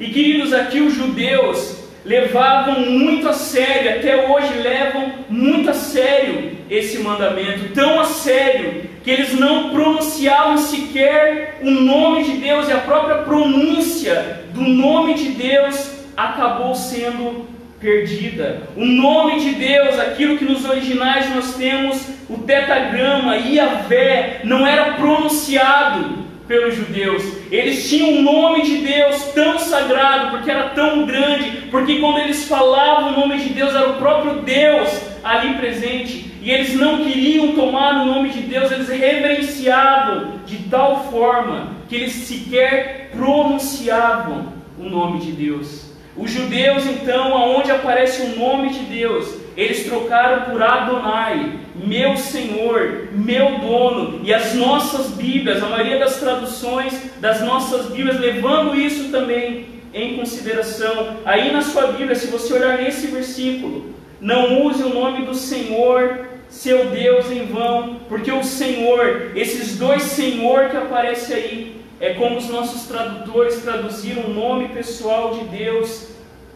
E 0.00 0.08
queridos, 0.08 0.54
aqui 0.54 0.80
os 0.80 0.94
judeus 0.94 1.76
levavam 2.02 2.80
muito 2.80 3.28
a 3.28 3.34
sério, 3.34 3.98
até 3.98 4.26
hoje 4.26 4.54
levam 4.54 5.12
muito 5.28 5.68
a 5.68 5.74
sério 5.74 6.52
esse 6.70 7.00
mandamento, 7.00 7.74
tão 7.74 8.00
a 8.00 8.06
sério 8.06 8.88
que 9.04 9.10
eles 9.10 9.38
não 9.38 9.68
pronunciavam 9.68 10.56
sequer 10.56 11.58
o 11.60 11.70
nome 11.70 12.24
de 12.24 12.38
Deus 12.38 12.70
e 12.70 12.72
a 12.72 12.78
própria 12.78 13.16
pronúncia 13.18 14.44
do 14.54 14.62
nome 14.62 15.12
de 15.12 15.28
Deus 15.28 15.90
acabou 16.16 16.74
sendo 16.74 17.51
perdida. 17.82 18.62
O 18.76 18.84
nome 18.84 19.40
de 19.40 19.56
Deus, 19.56 19.98
aquilo 19.98 20.38
que 20.38 20.44
nos 20.44 20.64
originais 20.64 21.28
nós 21.34 21.54
temos, 21.56 22.06
o 22.30 22.38
tetagrama, 22.38 23.36
Iavé, 23.36 24.40
não 24.44 24.64
era 24.64 24.94
pronunciado 24.94 26.22
pelos 26.46 26.76
judeus. 26.76 27.22
Eles 27.50 27.88
tinham 27.88 28.18
o 28.18 28.22
nome 28.22 28.62
de 28.62 28.78
Deus 28.78 29.24
tão 29.34 29.58
sagrado, 29.58 30.30
porque 30.30 30.50
era 30.50 30.70
tão 30.70 31.04
grande, 31.04 31.68
porque 31.70 31.98
quando 31.98 32.18
eles 32.18 32.46
falavam 32.46 33.12
o 33.12 33.20
nome 33.20 33.38
de 33.38 33.50
Deus, 33.50 33.74
era 33.74 33.90
o 33.90 33.94
próprio 33.94 34.42
Deus 34.42 34.88
ali 35.24 35.54
presente. 35.54 36.30
E 36.40 36.50
eles 36.50 36.74
não 36.74 37.04
queriam 37.04 37.52
tomar 37.52 38.02
o 38.02 38.06
nome 38.06 38.30
de 38.30 38.40
Deus, 38.40 38.70
eles 38.70 38.88
reverenciavam 38.88 40.40
de 40.44 40.58
tal 40.68 41.04
forma 41.10 41.68
que 41.88 41.96
eles 41.96 42.12
sequer 42.12 43.10
pronunciavam 43.12 44.52
o 44.78 44.84
nome 44.84 45.20
de 45.20 45.32
Deus. 45.32 45.81
Os 46.16 46.30
judeus, 46.30 46.84
então, 46.84 47.34
aonde 47.34 47.70
aparece 47.70 48.22
o 48.22 48.38
nome 48.38 48.70
de 48.70 48.80
Deus, 48.80 49.34
eles 49.56 49.84
trocaram 49.84 50.50
por 50.50 50.62
Adonai, 50.62 51.58
meu 51.74 52.16
Senhor, 52.16 53.08
meu 53.12 53.58
dono. 53.58 54.20
E 54.22 54.32
as 54.32 54.54
nossas 54.54 55.08
Bíblias, 55.12 55.62
a 55.62 55.68
maioria 55.68 55.98
das 55.98 56.16
traduções 56.16 56.94
das 57.18 57.40
nossas 57.40 57.86
Bíblias, 57.86 58.20
levando 58.20 58.74
isso 58.74 59.10
também 59.10 59.66
em 59.94 60.16
consideração. 60.16 61.16
Aí 61.24 61.50
na 61.50 61.62
sua 61.62 61.88
Bíblia, 61.88 62.14
se 62.14 62.26
você 62.26 62.52
olhar 62.54 62.78
nesse 62.78 63.06
versículo, 63.06 63.94
não 64.20 64.64
use 64.64 64.82
o 64.82 64.94
nome 64.94 65.24
do 65.24 65.34
Senhor, 65.34 66.26
seu 66.48 66.86
Deus, 66.86 67.30
em 67.30 67.46
vão, 67.46 68.00
porque 68.08 68.30
o 68.30 68.44
Senhor, 68.44 69.32
esses 69.34 69.78
dois 69.78 70.02
Senhor 70.02 70.68
que 70.68 70.76
aparece 70.76 71.32
aí, 71.32 71.81
é 72.02 72.14
como 72.14 72.36
os 72.36 72.48
nossos 72.48 72.88
tradutores 72.88 73.62
traduziram 73.62 74.24
o 74.24 74.34
nome 74.34 74.70
pessoal 74.70 75.38
de 75.38 75.44
Deus, 75.56 76.08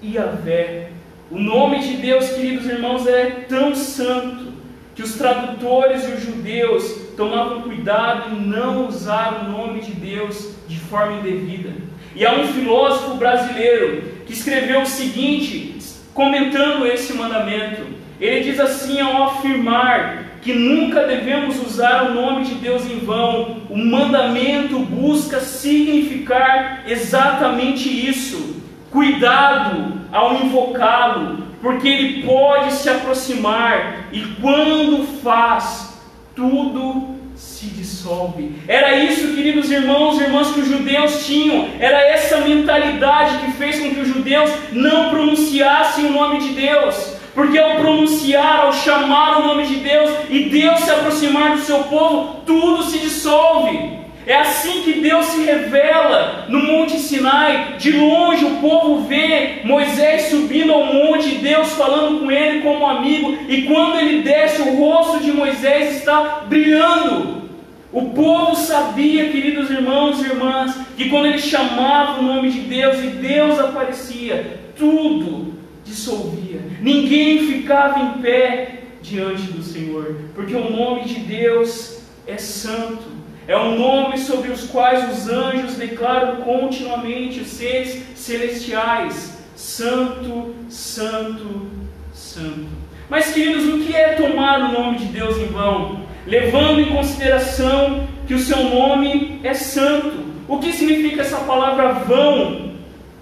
Iavé. 0.02 0.90
O 1.30 1.38
nome 1.38 1.78
de 1.78 1.98
Deus, 1.98 2.30
queridos 2.30 2.66
irmãos, 2.66 3.06
é 3.06 3.46
tão 3.48 3.72
santo 3.72 4.52
que 4.92 5.04
os 5.04 5.14
tradutores 5.14 6.02
e 6.02 6.14
os 6.14 6.22
judeus 6.24 7.12
tomavam 7.16 7.62
cuidado 7.62 8.34
em 8.34 8.40
não 8.40 8.88
usar 8.88 9.44
o 9.44 9.52
nome 9.52 9.82
de 9.82 9.92
Deus 9.92 10.56
de 10.66 10.80
forma 10.80 11.20
indevida. 11.20 11.70
E 12.16 12.26
há 12.26 12.32
um 12.32 12.48
filósofo 12.48 13.14
brasileiro 13.14 14.02
que 14.26 14.32
escreveu 14.32 14.82
o 14.82 14.86
seguinte, 14.86 15.78
comentando 16.12 16.84
esse 16.88 17.12
mandamento. 17.12 17.82
Ele 18.20 18.42
diz 18.42 18.58
assim 18.58 19.00
ao 19.00 19.22
afirmar 19.28 20.25
que 20.46 20.54
nunca 20.54 21.04
devemos 21.04 21.60
usar 21.60 22.04
o 22.04 22.14
nome 22.14 22.44
de 22.44 22.54
Deus 22.54 22.88
em 22.88 23.00
vão. 23.00 23.62
O 23.68 23.76
mandamento 23.76 24.78
busca 24.78 25.40
significar 25.40 26.84
exatamente 26.86 27.88
isso. 27.88 28.54
Cuidado 28.88 30.02
ao 30.12 30.36
invocá-lo, 30.36 31.38
porque 31.60 31.88
ele 31.88 32.22
pode 32.22 32.72
se 32.74 32.88
aproximar 32.88 34.06
e 34.12 34.20
quando 34.40 35.04
faz, 35.20 35.98
tudo 36.36 37.16
se 37.34 37.66
dissolve. 37.66 38.54
Era 38.68 38.94
isso, 38.94 39.34
queridos 39.34 39.68
irmãos 39.68 40.20
e 40.20 40.22
irmãs, 40.22 40.52
que 40.52 40.60
os 40.60 40.68
judeus 40.68 41.26
tinham. 41.26 41.70
Era 41.80 42.00
essa 42.00 42.38
mentalidade 42.42 43.38
que 43.38 43.50
fez 43.52 43.80
com 43.80 43.90
que 43.90 44.00
os 44.00 44.06
judeus 44.06 44.48
não 44.70 45.10
pronunciassem 45.10 46.06
o 46.06 46.12
nome 46.12 46.38
de 46.38 46.50
Deus. 46.50 47.15
Porque 47.36 47.58
ao 47.58 47.76
pronunciar, 47.76 48.60
ao 48.60 48.72
chamar 48.72 49.40
o 49.40 49.46
nome 49.46 49.66
de 49.66 49.76
Deus 49.76 50.10
e 50.30 50.44
Deus 50.44 50.80
se 50.80 50.90
aproximar 50.90 51.54
do 51.54 51.60
seu 51.60 51.80
povo, 51.80 52.40
tudo 52.46 52.82
se 52.84 52.98
dissolve. 52.98 54.06
É 54.26 54.36
assim 54.36 54.80
que 54.80 55.00
Deus 55.00 55.26
se 55.26 55.44
revela 55.44 56.46
no 56.48 56.60
Monte 56.60 56.98
Sinai. 56.98 57.74
De 57.76 57.92
longe 57.92 58.42
o 58.42 58.56
povo 58.56 59.02
vê 59.02 59.60
Moisés 59.64 60.30
subindo 60.30 60.72
ao 60.72 60.86
monte, 60.86 61.34
Deus 61.34 61.72
falando 61.72 62.20
com 62.20 62.30
ele 62.30 62.62
como 62.62 62.86
amigo, 62.86 63.36
e 63.46 63.62
quando 63.64 64.00
ele 64.00 64.22
desce, 64.22 64.62
o 64.62 64.74
rosto 64.74 65.22
de 65.22 65.30
Moisés 65.30 65.96
está 65.96 66.44
brilhando. 66.48 67.50
O 67.92 68.12
povo 68.12 68.56
sabia, 68.56 69.28
queridos 69.28 69.70
irmãos 69.70 70.22
e 70.22 70.28
irmãs, 70.30 70.74
que 70.96 71.10
quando 71.10 71.26
ele 71.26 71.38
chamava 71.38 72.18
o 72.18 72.22
nome 72.22 72.50
de 72.50 72.60
Deus 72.60 72.96
e 72.96 73.08
Deus 73.08 73.60
aparecia, 73.60 74.58
tudo 74.74 75.65
dissolvia. 75.86 76.60
Ninguém 76.80 77.46
ficava 77.46 77.98
em 78.00 78.20
pé 78.20 78.80
diante 79.00 79.42
do 79.44 79.62
Senhor, 79.62 80.16
porque 80.34 80.54
o 80.54 80.70
nome 80.70 81.04
de 81.04 81.20
Deus 81.20 82.00
é 82.26 82.36
santo. 82.36 83.16
É 83.48 83.56
o 83.56 83.76
nome 83.76 84.18
sobre 84.18 84.50
os 84.50 84.64
quais 84.64 85.08
os 85.08 85.28
anjos 85.28 85.76
declaram 85.76 86.42
continuamente 86.42 87.40
os 87.40 87.48
seres 87.48 88.02
celestiais: 88.16 89.38
Santo, 89.54 90.54
Santo, 90.68 91.70
Santo. 92.12 92.66
Mas, 93.08 93.32
queridos, 93.32 93.66
o 93.66 93.84
que 93.84 93.94
é 93.94 94.14
tomar 94.14 94.58
o 94.58 94.72
nome 94.72 94.98
de 94.98 95.04
Deus 95.06 95.36
em 95.38 95.46
vão? 95.46 96.04
Levando 96.26 96.80
em 96.80 96.86
consideração 96.86 98.08
que 98.26 98.34
o 98.34 98.38
seu 98.40 98.64
nome 98.64 99.40
é 99.44 99.54
santo. 99.54 100.26
O 100.48 100.58
que 100.58 100.72
significa 100.72 101.22
essa 101.22 101.38
palavra 101.38 101.92
vão 101.92 102.72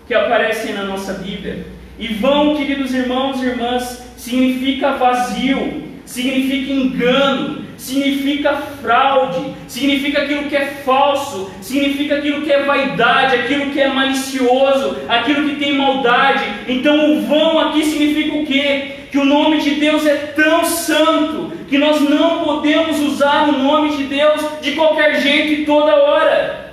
que 0.06 0.14
aparece 0.14 0.72
na 0.72 0.84
nossa 0.84 1.12
Bíblia? 1.12 1.66
E 1.98 2.08
vão, 2.08 2.56
queridos 2.56 2.92
irmãos 2.92 3.40
e 3.42 3.46
irmãs, 3.46 4.04
significa 4.16 4.92
vazio, 4.92 5.84
significa 6.04 6.72
engano, 6.72 7.64
significa 7.76 8.54
fraude, 8.82 9.54
significa 9.68 10.22
aquilo 10.22 10.48
que 10.48 10.56
é 10.56 10.66
falso, 10.84 11.50
significa 11.60 12.16
aquilo 12.16 12.42
que 12.42 12.52
é 12.52 12.62
vaidade, 12.62 13.36
aquilo 13.36 13.70
que 13.70 13.80
é 13.80 13.88
malicioso, 13.88 14.96
aquilo 15.08 15.48
que 15.48 15.56
tem 15.56 15.74
maldade. 15.74 16.44
Então 16.66 17.12
o 17.12 17.22
vão 17.22 17.58
aqui 17.60 17.84
significa 17.84 18.36
o 18.36 18.46
quê? 18.46 18.90
Que 19.12 19.18
o 19.18 19.24
nome 19.24 19.60
de 19.60 19.76
Deus 19.76 20.04
é 20.06 20.16
tão 20.34 20.64
santo 20.64 21.52
que 21.68 21.78
nós 21.78 22.00
não 22.00 22.42
podemos 22.42 22.98
usar 23.00 23.48
o 23.48 23.52
nome 23.52 23.96
de 23.96 24.04
Deus 24.04 24.40
de 24.60 24.72
qualquer 24.72 25.20
jeito 25.20 25.52
e 25.52 25.64
toda 25.64 25.94
hora. 25.94 26.64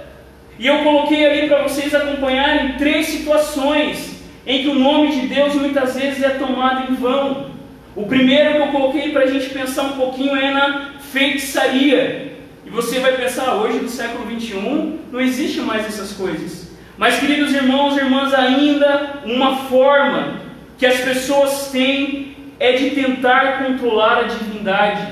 E 0.58 0.68
eu 0.68 0.80
coloquei 0.80 1.26
ali 1.26 1.48
para 1.48 1.64
vocês 1.64 1.94
acompanharem 1.94 2.74
três 2.74 3.08
situações 3.08 4.11
em 4.46 4.64
que 4.64 4.70
o 4.70 4.76
nome 4.76 5.12
de 5.12 5.28
Deus 5.28 5.56
muitas 5.56 5.96
vezes 5.96 6.24
é 6.24 6.30
tomado 6.30 6.92
em 6.92 6.96
vão. 6.96 7.52
O 7.96 8.06
primeiro 8.06 8.54
que 8.54 8.60
eu 8.60 8.68
coloquei 8.68 9.12
para 9.12 9.24
a 9.24 9.28
gente 9.28 9.50
pensar 9.50 9.84
um 9.84 9.98
pouquinho 9.98 10.36
é 10.36 10.52
na 10.52 10.92
feitiçaria. 11.12 12.38
E 12.66 12.70
você 12.70 13.00
vai 13.00 13.14
pensar, 13.14 13.56
hoje 13.56 13.80
no 13.80 13.90
século 13.90 14.26
21 14.26 15.00
não 15.12 15.20
existe 15.20 15.60
mais 15.60 15.86
essas 15.86 16.14
coisas. 16.14 16.72
Mas, 16.98 17.20
queridos 17.20 17.54
irmãos 17.54 17.98
e 17.98 18.00
irmãs, 18.00 18.34
ainda 18.34 19.22
uma 19.26 19.58
forma 19.64 20.40
que 20.78 20.86
as 20.86 21.00
pessoas 21.02 21.70
têm 21.72 22.36
é 22.60 22.74
de 22.74 22.92
tentar 22.92 23.64
controlar 23.64 24.20
a 24.20 24.24
divindade. 24.24 25.08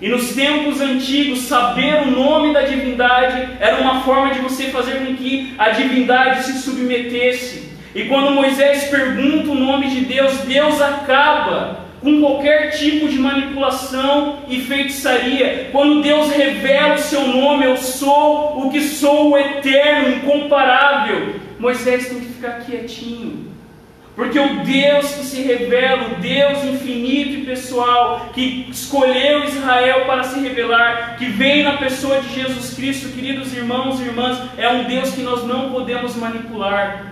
E 0.00 0.08
nos 0.08 0.34
tempos 0.34 0.80
antigos, 0.80 1.40
saber 1.40 2.02
o 2.02 2.10
nome 2.10 2.52
da 2.52 2.62
divindade 2.62 3.48
era 3.60 3.80
uma 3.80 4.02
forma 4.02 4.32
de 4.32 4.40
você 4.40 4.64
fazer 4.64 5.04
com 5.04 5.14
que 5.16 5.54
a 5.58 5.70
divindade 5.70 6.44
se 6.44 6.58
submetesse. 6.58 7.71
E 7.94 8.04
quando 8.04 8.30
Moisés 8.30 8.84
pergunta 8.84 9.50
o 9.50 9.54
nome 9.54 9.90
de 9.90 10.00
Deus, 10.06 10.38
Deus 10.38 10.80
acaba 10.80 11.82
com 12.00 12.20
qualquer 12.20 12.70
tipo 12.70 13.08
de 13.08 13.18
manipulação 13.18 14.40
e 14.48 14.60
feitiçaria. 14.60 15.68
Quando 15.70 16.02
Deus 16.02 16.32
revela 16.32 16.94
o 16.94 16.98
seu 16.98 17.26
nome, 17.28 17.64
eu 17.64 17.76
sou 17.76 18.66
o 18.66 18.70
que 18.70 18.80
sou, 18.80 19.30
o 19.30 19.38
eterno, 19.38 20.16
incomparável. 20.16 21.36
Moisés 21.58 22.08
tem 22.08 22.20
que 22.20 22.26
ficar 22.26 22.60
quietinho. 22.64 23.52
Porque 24.16 24.38
o 24.38 24.62
Deus 24.62 25.12
que 25.12 25.24
se 25.24 25.42
revela, 25.42 26.08
o 26.08 26.20
Deus 26.20 26.64
infinito 26.64 27.30
e 27.30 27.46
pessoal, 27.46 28.30
que 28.34 28.66
escolheu 28.70 29.44
Israel 29.44 30.04
para 30.04 30.24
se 30.24 30.38
revelar, 30.40 31.16
que 31.18 31.26
vem 31.26 31.62
na 31.62 31.78
pessoa 31.78 32.20
de 32.20 32.34
Jesus 32.34 32.74
Cristo, 32.74 33.08
queridos 33.14 33.54
irmãos 33.54 34.00
e 34.00 34.04
irmãs, 34.04 34.38
é 34.58 34.68
um 34.68 34.84
Deus 34.84 35.12
que 35.12 35.22
nós 35.22 35.46
não 35.46 35.70
podemos 35.70 36.14
manipular. 36.16 37.11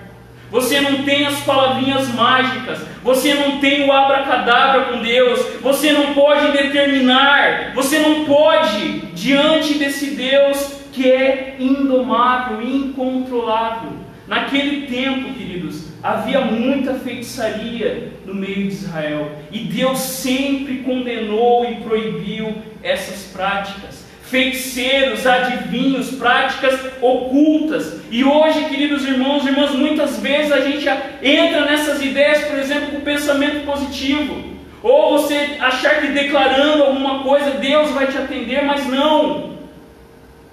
Você 0.51 0.81
não 0.81 1.05
tem 1.05 1.27
as 1.27 1.41
palavrinhas 1.41 2.09
mágicas, 2.13 2.81
você 3.05 3.35
não 3.35 3.61
tem 3.61 3.87
o 3.87 3.93
abracadabra 3.93 4.87
com 4.87 5.01
Deus, 5.01 5.41
você 5.63 5.93
não 5.93 6.13
pode 6.13 6.51
determinar, 6.51 7.73
você 7.73 8.01
não 8.01 8.25
pode, 8.25 9.01
diante 9.15 9.75
desse 9.75 10.11
Deus 10.11 10.81
que 10.93 11.11
é 11.11 11.57
indomável, 11.61 12.61
incontrolável. 12.61 13.93
Naquele 14.27 14.87
tempo, 14.87 15.33
queridos, 15.35 15.87
havia 16.03 16.41
muita 16.41 16.95
feitiçaria 16.95 18.13
no 18.25 18.35
meio 18.35 18.69
de 18.69 18.75
Israel, 18.75 19.31
e 19.53 19.61
Deus 19.61 19.99
sempre 19.99 20.79
condenou 20.79 21.65
e 21.65 21.77
proibiu 21.77 22.55
essas 22.83 23.25
práticas 23.33 24.00
feiticeiros, 24.31 25.27
adivinhos, 25.27 26.13
práticas 26.13 26.79
ocultas. 27.01 28.01
E 28.11 28.23
hoje, 28.23 28.67
queridos 28.67 29.05
irmãos 29.05 29.45
e 29.45 29.49
irmãs, 29.49 29.73
muitas 29.73 30.19
vezes 30.21 30.53
a 30.53 30.61
gente 30.61 30.89
entra 31.21 31.65
nessas 31.65 32.01
ideias, 32.01 32.45
por 32.45 32.59
exemplo, 32.59 32.93
com 32.93 33.01
pensamento 33.01 33.67
positivo. 33.67 34.51
Ou 34.83 35.19
você 35.19 35.57
achar 35.61 36.01
que 36.01 36.09
declarando 36.09 36.85
alguma 36.85 37.23
coisa 37.23 37.51
Deus 37.53 37.91
vai 37.91 38.07
te 38.07 38.17
atender, 38.17 38.65
mas 38.65 38.87
não. 38.87 39.51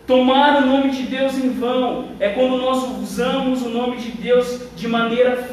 Tomar 0.08 0.64
o 0.64 0.66
nome 0.66 0.90
de 0.90 1.04
Deus 1.04 1.38
em 1.38 1.52
vão 1.52 2.10
é 2.20 2.30
quando 2.30 2.58
nós 2.58 2.84
usamos 3.00 3.62
o 3.62 3.70
nome 3.70 3.98
de 3.98 4.10
Deus 4.12 4.70
de 4.76 4.88
maneira 4.88 5.50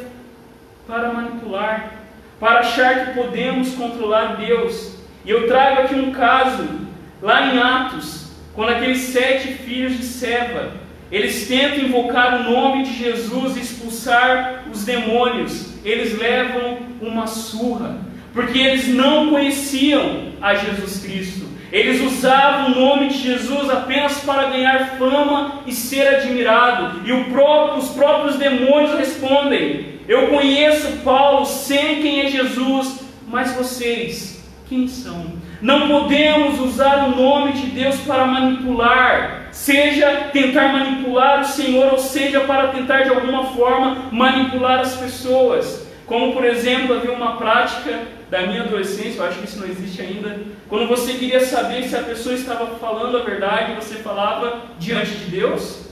para 0.87 1.13
manipular, 1.13 1.91
para 2.39 2.59
achar 2.61 3.05
que 3.05 3.19
podemos 3.19 3.75
controlar 3.75 4.37
Deus. 4.37 4.95
E 5.23 5.29
eu 5.29 5.47
trago 5.47 5.81
aqui 5.81 5.95
um 5.95 6.11
caso 6.11 6.84
Lá 7.21 7.53
em 7.53 7.59
Atos, 7.59 8.31
quando 8.53 8.69
aqueles 8.69 8.99
sete 8.99 9.49
filhos 9.53 9.97
de 9.97 10.03
Seba, 10.03 10.73
eles 11.11 11.47
tentam 11.47 11.85
invocar 11.85 12.41
o 12.41 12.51
nome 12.51 12.83
de 12.83 12.93
Jesus 12.93 13.55
e 13.55 13.61
expulsar 13.61 14.65
os 14.71 14.83
demônios, 14.83 15.73
eles 15.83 16.17
levam 16.17 16.79
uma 16.99 17.27
surra, 17.27 17.97
porque 18.33 18.57
eles 18.57 18.87
não 18.87 19.29
conheciam 19.29 20.33
a 20.41 20.55
Jesus 20.55 21.03
Cristo. 21.03 21.45
Eles 21.71 22.01
usavam 22.01 22.71
o 22.71 22.75
nome 22.75 23.09
de 23.09 23.17
Jesus 23.17 23.69
apenas 23.69 24.19
para 24.19 24.49
ganhar 24.49 24.97
fama 24.97 25.61
e 25.65 25.73
ser 25.73 26.07
admirado. 26.07 27.01
E 27.05 27.11
próprio, 27.25 27.79
os 27.79 27.89
próprios 27.89 28.37
demônios 28.37 28.97
respondem: 28.97 29.99
Eu 30.07 30.27
conheço 30.27 31.03
Paulo, 31.03 31.45
sei 31.45 32.01
quem 32.01 32.21
é 32.21 32.29
Jesus, 32.29 33.01
mas 33.27 33.53
vocês, 33.53 34.43
quem 34.69 34.87
são? 34.87 35.33
Não 35.65 35.87
podemos 35.87 36.59
usar 36.59 37.07
o 37.07 37.15
nome 37.15 37.53
de 37.53 37.65
Deus 37.71 37.95
para 38.01 38.23
manipular, 38.27 39.47
seja 39.51 40.29
tentar 40.31 40.67
manipular 40.71 41.41
o 41.41 41.43
Senhor, 41.43 41.93
ou 41.93 41.97
seja 41.97 42.41
para 42.41 42.67
tentar 42.67 43.01
de 43.01 43.09
alguma 43.09 43.45
forma 43.45 44.09
manipular 44.11 44.81
as 44.81 44.95
pessoas. 44.95 45.87
Como 46.05 46.33
por 46.33 46.45
exemplo, 46.45 46.95
havia 46.95 47.11
uma 47.11 47.37
prática 47.37 47.99
da 48.29 48.43
minha 48.43 48.61
adolescência, 48.61 49.17
eu 49.17 49.25
acho 49.25 49.39
que 49.39 49.45
isso 49.45 49.59
não 49.59 49.65
existe 49.67 50.03
ainda. 50.03 50.39
Quando 50.69 50.87
você 50.87 51.13
queria 51.13 51.39
saber 51.39 51.81
se 51.85 51.95
a 51.95 52.03
pessoa 52.03 52.35
estava 52.35 52.75
falando 52.75 53.17
a 53.17 53.23
verdade, 53.23 53.73
você 53.73 53.95
falava 53.95 54.65
diante 54.77 55.15
de 55.15 55.31
Deus. 55.31 55.85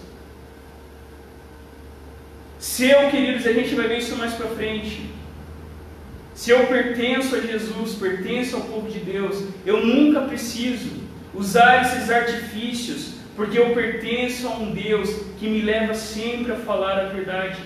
Seu, 2.59 3.09
queridos, 3.09 3.47
a 3.47 3.53
gente 3.53 3.73
vai 3.73 3.87
ver 3.87 3.97
isso 3.97 4.15
mais 4.17 4.35
para 4.35 4.45
frente. 4.49 5.09
Se 6.33 6.49
eu 6.49 6.65
pertenço 6.65 7.35
a 7.35 7.41
Jesus, 7.41 7.93
pertenço 7.93 8.55
ao 8.55 8.63
povo 8.63 8.89
de 8.89 8.99
Deus, 8.99 9.43
eu 9.65 9.85
nunca 9.85 10.21
preciso 10.21 10.89
usar 11.33 11.83
esses 11.83 12.09
artifícios, 12.09 13.15
porque 13.35 13.57
eu 13.57 13.69
pertenço 13.69 14.47
a 14.47 14.51
um 14.51 14.71
Deus 14.71 15.09
que 15.39 15.47
me 15.47 15.61
leva 15.61 15.93
sempre 15.93 16.51
a 16.51 16.55
falar 16.55 16.99
a 16.99 17.05
verdade. 17.05 17.57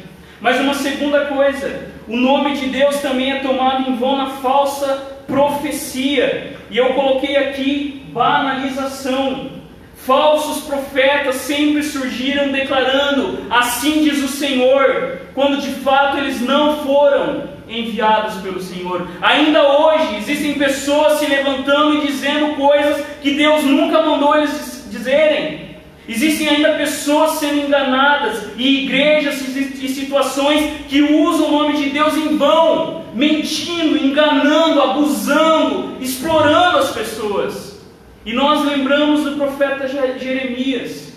Mas 0.42 0.60
uma 0.60 0.74
segunda 0.74 1.26
coisa, 1.26 1.88
o 2.08 2.16
nome 2.16 2.58
de 2.58 2.68
Deus 2.68 2.98
também 2.98 3.32
é 3.32 3.40
tomado 3.40 3.90
em 3.90 3.96
vão 3.96 4.18
na 4.18 4.30
falsa 4.32 5.18
profecia. 5.26 6.58
E 6.70 6.78
eu 6.78 6.94
coloquei 6.94 7.38
aqui 7.38 8.06
banalização. 8.12 9.52
Falsos 9.96 10.64
profetas 10.66 11.36
sempre 11.36 11.84
surgiram 11.84 12.52
declarando: 12.52 13.46
Assim 13.50 14.04
diz 14.04 14.24
o 14.24 14.28
Senhor, 14.28 15.20
quando 15.34 15.62
de 15.62 15.72
fato 15.72 16.18
eles 16.18 16.40
não 16.40 16.84
foram 16.86 17.57
enviados 17.70 18.42
pelo 18.42 18.62
Senhor. 18.62 19.08
Ainda 19.22 19.64
hoje 19.64 20.18
existem 20.18 20.54
pessoas 20.54 21.20
se 21.20 21.26
levantando 21.26 21.96
e 21.96 22.08
dizendo 22.08 22.56
coisas 22.56 23.06
que 23.22 23.32
Deus 23.36 23.64
nunca 23.64 24.02
mandou 24.02 24.36
eles 24.36 24.88
dizerem. 24.90 25.68
Existem 26.08 26.48
ainda 26.48 26.76
pessoas 26.76 27.40
sendo 27.40 27.66
enganadas 27.66 28.52
e 28.58 28.86
igrejas 28.86 29.42
e 29.56 29.90
situações 29.90 30.86
que 30.88 31.02
usam 31.02 31.48
o 31.48 31.52
nome 31.52 31.78
de 31.84 31.90
Deus 31.90 32.16
em 32.16 32.38
vão, 32.38 33.04
mentindo, 33.14 33.98
enganando, 33.98 34.82
abusando, 34.82 35.98
explorando 36.00 36.78
as 36.78 36.92
pessoas. 36.92 37.82
E 38.26 38.32
nós 38.32 38.66
lembramos 38.66 39.24
do 39.24 39.36
profeta 39.36 39.88
Jeremias, 39.88 41.14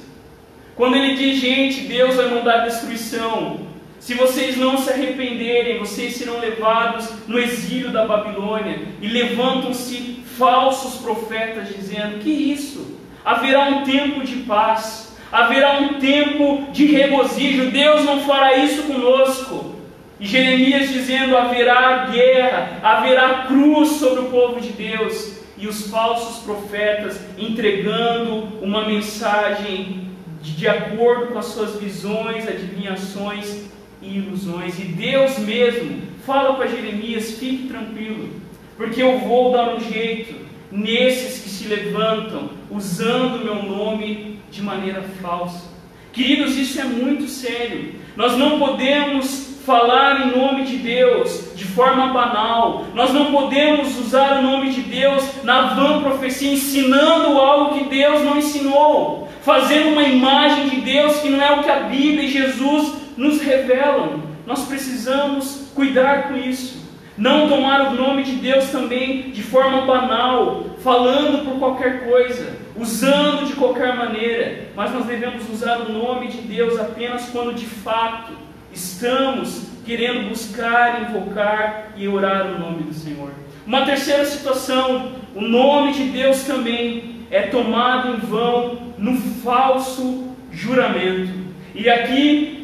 quando 0.74 0.96
ele 0.96 1.14
diz: 1.14 1.40
Gente, 1.40 1.82
Deus 1.82 2.16
vai 2.16 2.28
mandar 2.28 2.64
destruição. 2.64 3.69
Se 4.00 4.14
vocês 4.14 4.56
não 4.56 4.76
se 4.78 4.90
arrependerem, 4.90 5.78
vocês 5.78 6.16
serão 6.16 6.40
levados 6.40 7.08
no 7.28 7.38
exílio 7.38 7.92
da 7.92 8.04
Babilônia. 8.06 8.80
E 9.00 9.06
levantam-se 9.06 10.24
falsos 10.36 11.00
profetas 11.00 11.68
dizendo: 11.68 12.18
Que 12.18 12.30
isso? 12.30 12.98
haverá 13.24 13.68
um 13.68 13.84
tempo 13.84 14.24
de 14.24 14.36
paz, 14.38 15.16
haverá 15.30 15.78
um 15.78 15.98
tempo 15.98 16.70
de 16.72 16.86
regozijo. 16.86 17.70
Deus 17.70 18.04
não 18.04 18.20
fará 18.22 18.56
isso 18.56 18.84
conosco. 18.84 19.76
E 20.18 20.26
Jeremias 20.26 20.90
dizendo: 20.90 21.36
haverá 21.36 22.06
guerra, 22.06 22.80
haverá 22.82 23.46
cruz 23.46 23.90
sobre 23.90 24.20
o 24.20 24.30
povo 24.30 24.60
de 24.60 24.70
Deus. 24.70 25.40
E 25.56 25.66
os 25.66 25.88
falsos 25.90 26.42
profetas 26.42 27.20
entregando 27.36 28.48
uma 28.62 28.86
mensagem 28.86 30.08
de, 30.40 30.66
acordo 30.66 31.26
com 31.26 31.38
as 31.38 31.46
suas 31.46 31.78
visões, 31.78 32.48
adivinhações 32.48 33.66
e 34.02 34.18
ilusões. 34.18 34.78
E 34.78 34.84
Deus 34.84 35.38
mesmo 35.38 36.02
fala 36.26 36.54
para 36.54 36.68
Jeremias: 36.68 37.32
fique 37.32 37.68
tranquilo, 37.68 38.30
porque 38.76 39.02
eu 39.02 39.18
vou 39.18 39.52
dar 39.52 39.74
um 39.74 39.80
jeito 39.80 40.34
nesses 40.70 41.42
que 41.42 41.48
se 41.48 41.68
levantam 41.68 42.50
usando 42.70 43.36
o 43.36 43.44
meu 43.44 43.62
nome 43.62 44.38
de 44.50 44.62
maneira 44.62 45.02
falsa. 45.20 45.68
Queridos, 46.12 46.56
isso 46.56 46.80
é 46.80 46.84
muito 46.84 47.28
sério. 47.28 47.94
Nós 48.16 48.36
não 48.36 48.58
podemos 48.58 49.50
falar 49.64 50.26
em 50.26 50.36
nome 50.36 50.64
de 50.64 50.76
Deus 50.76 51.52
de 51.54 51.64
forma 51.64 52.08
banal. 52.08 52.86
Nós 52.94 53.12
não 53.12 53.30
podemos 53.30 53.96
usar 53.98 54.38
o 54.38 54.42
nome 54.42 54.70
de 54.70 54.80
Deus 54.80 55.24
na 55.44 55.74
vã 55.74 56.02
profecia, 56.02 56.52
ensinando 56.52 57.38
algo 57.38 57.78
que 57.78 57.84
Deus 57.84 58.22
não 58.24 58.36
ensinou, 58.36 59.28
fazendo 59.42 59.90
uma 59.90 60.02
imagem 60.02 60.68
de 60.68 60.80
Deus 60.80 61.20
que 61.20 61.28
não 61.28 61.40
é 61.40 61.52
o 61.52 61.62
que 61.62 61.70
a 61.70 61.80
Bíblia 61.80 62.24
e 62.24 62.28
Jesus 62.28 62.94
nos 63.20 63.42
revelam. 63.42 64.22
Nós 64.46 64.64
precisamos 64.64 65.70
cuidar 65.74 66.28
com 66.28 66.37
isso. 66.38 66.80
Não 67.18 67.50
tomar 67.50 67.92
o 67.92 67.94
nome 67.94 68.22
de 68.22 68.37
Deus 68.37 68.70
também 68.70 69.30
de 69.30 69.42
forma 69.42 69.83
banal, 69.83 70.64
falando 70.83 71.44
por 71.44 71.59
qualquer 71.59 72.09
coisa, 72.09 72.56
usando 72.74 73.46
de 73.46 73.52
qualquer 73.52 73.94
maneira, 73.94 74.70
mas 74.74 74.94
nós 74.94 75.04
devemos 75.04 75.46
usar 75.50 75.80
o 75.80 75.92
nome 75.92 76.28
de 76.28 76.38
Deus 76.38 76.80
apenas 76.80 77.28
quando 77.28 77.54
de 77.54 77.66
fato 77.66 78.33
estamos 78.72 79.66
querendo 79.85 80.30
buscar, 80.30 81.02
invocar 81.02 81.92
e 81.94 82.09
orar 82.09 82.46
o 82.46 82.59
nome 82.59 82.85
do 82.85 82.94
Senhor. 82.94 83.33
Uma 83.66 83.85
terceira 83.85 84.24
situação, 84.24 85.12
o 85.35 85.42
nome 85.42 85.92
de 85.92 86.04
Deus 86.04 86.44
também 86.44 87.16
é 87.30 87.42
tomado 87.42 88.14
em 88.14 88.16
vão 88.16 88.94
no 88.96 89.14
falso 89.42 90.35
juramento. 90.50 91.38
E 91.74 91.88
aqui 91.90 92.60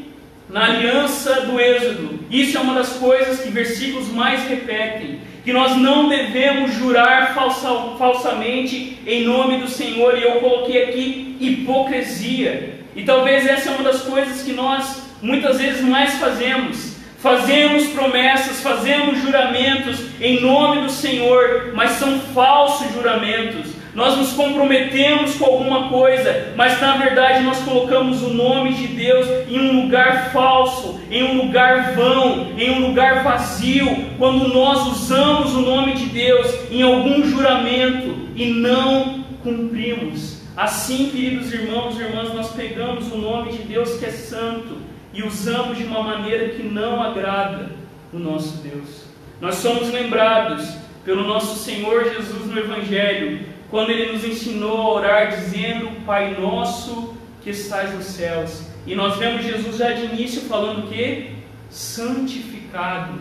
na 0.49 0.65
aliança 0.65 1.43
do 1.43 1.61
Êxodo. 1.61 2.21
Isso 2.31 2.57
é 2.57 2.61
uma 2.61 2.75
das 2.75 2.95
coisas 2.95 3.41
que 3.41 3.51
versículos 3.51 4.09
mais 4.09 4.49
repetem: 4.49 5.21
que 5.45 5.53
nós 5.53 5.77
não 5.77 6.09
devemos 6.09 6.75
jurar 6.75 7.35
falsa, 7.35 7.69
falsamente 7.99 8.99
em 9.07 9.25
nome 9.25 9.59
do 9.59 9.69
Senhor, 9.69 10.17
e 10.17 10.23
eu 10.23 10.41
coloquei 10.41 10.85
aqui 10.85 11.37
hipocrisia. 11.41 12.81
E 12.95 13.03
talvez 13.03 13.47
essa 13.47 13.71
é 13.71 13.75
uma 13.75 13.85
das 13.85 14.03
coisas 14.03 14.43
que 14.43 14.53
nós 14.53 15.03
muitas 15.21 15.59
vezes 15.59 15.83
mais 15.83 16.15
fazemos. 16.15 16.97
Fazemos 17.19 17.89
promessas, 17.89 18.61
fazemos 18.61 19.21
juramentos 19.21 20.01
em 20.21 20.41
nome 20.41 20.83
do 20.83 20.91
Senhor, 20.91 21.73
mas 21.75 21.93
são 21.93 22.21
falsos 22.21 22.93
juramentos 22.93 23.76
nós 23.97 24.15
nos 24.15 24.35
comprometemos 24.35 25.37
com 25.37 25.47
alguma 25.47 25.89
coisa, 25.89 26.53
mas 26.55 26.79
na 26.83 26.99
verdade 26.99 27.43
nós 27.43 27.61
colocamos 27.61 28.23
o 28.23 28.29
nome 28.29 28.75
de 28.75 28.89
Deus 28.89 29.27
em 29.49 29.59
um 29.59 29.85
lugar 29.85 30.33
falso, 30.33 31.01
em 31.11 31.23
um 31.23 31.47
lugar 31.47 31.95
vão, 31.95 32.53
em 32.59 32.73
um 32.73 32.89
lugar 32.89 33.25
vazio, 33.25 34.11
quando 34.19 34.53
nós 34.53 34.87
usamos 34.87 35.55
o 35.55 35.63
nome 35.63 35.95
de 35.95 36.05
Deus 36.11 36.47
em 36.71 36.83
algum 36.83 37.27
juramento 37.27 38.29
e 38.37 38.45
não 38.51 39.25
cumprimos. 39.43 40.43
Assim, 40.55 41.09
queridos 41.09 41.51
irmãos 41.55 41.99
e 41.99 42.03
irmãs, 42.03 42.35
nós 42.35 42.53
pegamos 42.53 43.11
o 43.11 43.17
nome 43.17 43.53
de 43.53 43.63
Deus 43.63 43.99
que 43.99 44.05
é 44.05 44.11
santo 44.11 44.77
e 45.15 45.23
usamos 45.23 45.79
de 45.79 45.85
uma 45.85 46.03
maneira 46.03 46.51
que 46.51 46.63
não 46.63 47.03
agrada 47.03 47.71
o 48.13 48.19
nosso 48.19 48.59
Deus. 48.59 49.07
Nós 49.41 49.55
somos 49.55 49.91
lembrados 49.91 50.69
pelo 51.03 51.27
nosso 51.27 51.57
Senhor 51.65 52.05
Jesus 52.05 52.45
no 52.45 52.59
Evangelho 52.59 53.56
quando 53.71 53.91
ele 53.91 54.13
nos 54.13 54.25
ensinou 54.25 54.77
a 54.79 54.95
orar 54.95 55.31
dizendo: 55.31 56.05
Pai 56.05 56.39
nosso 56.39 57.15
que 57.43 57.51
estás 57.51 57.95
nos 57.95 58.07
céus. 58.07 58.63
E 58.87 58.95
nós 58.95 59.17
vemos 59.17 59.45
Jesus 59.45 59.77
já 59.77 59.93
de 59.93 60.05
início 60.05 60.43
falando 60.43 60.89
que 60.89 61.33
santificado 61.71 63.19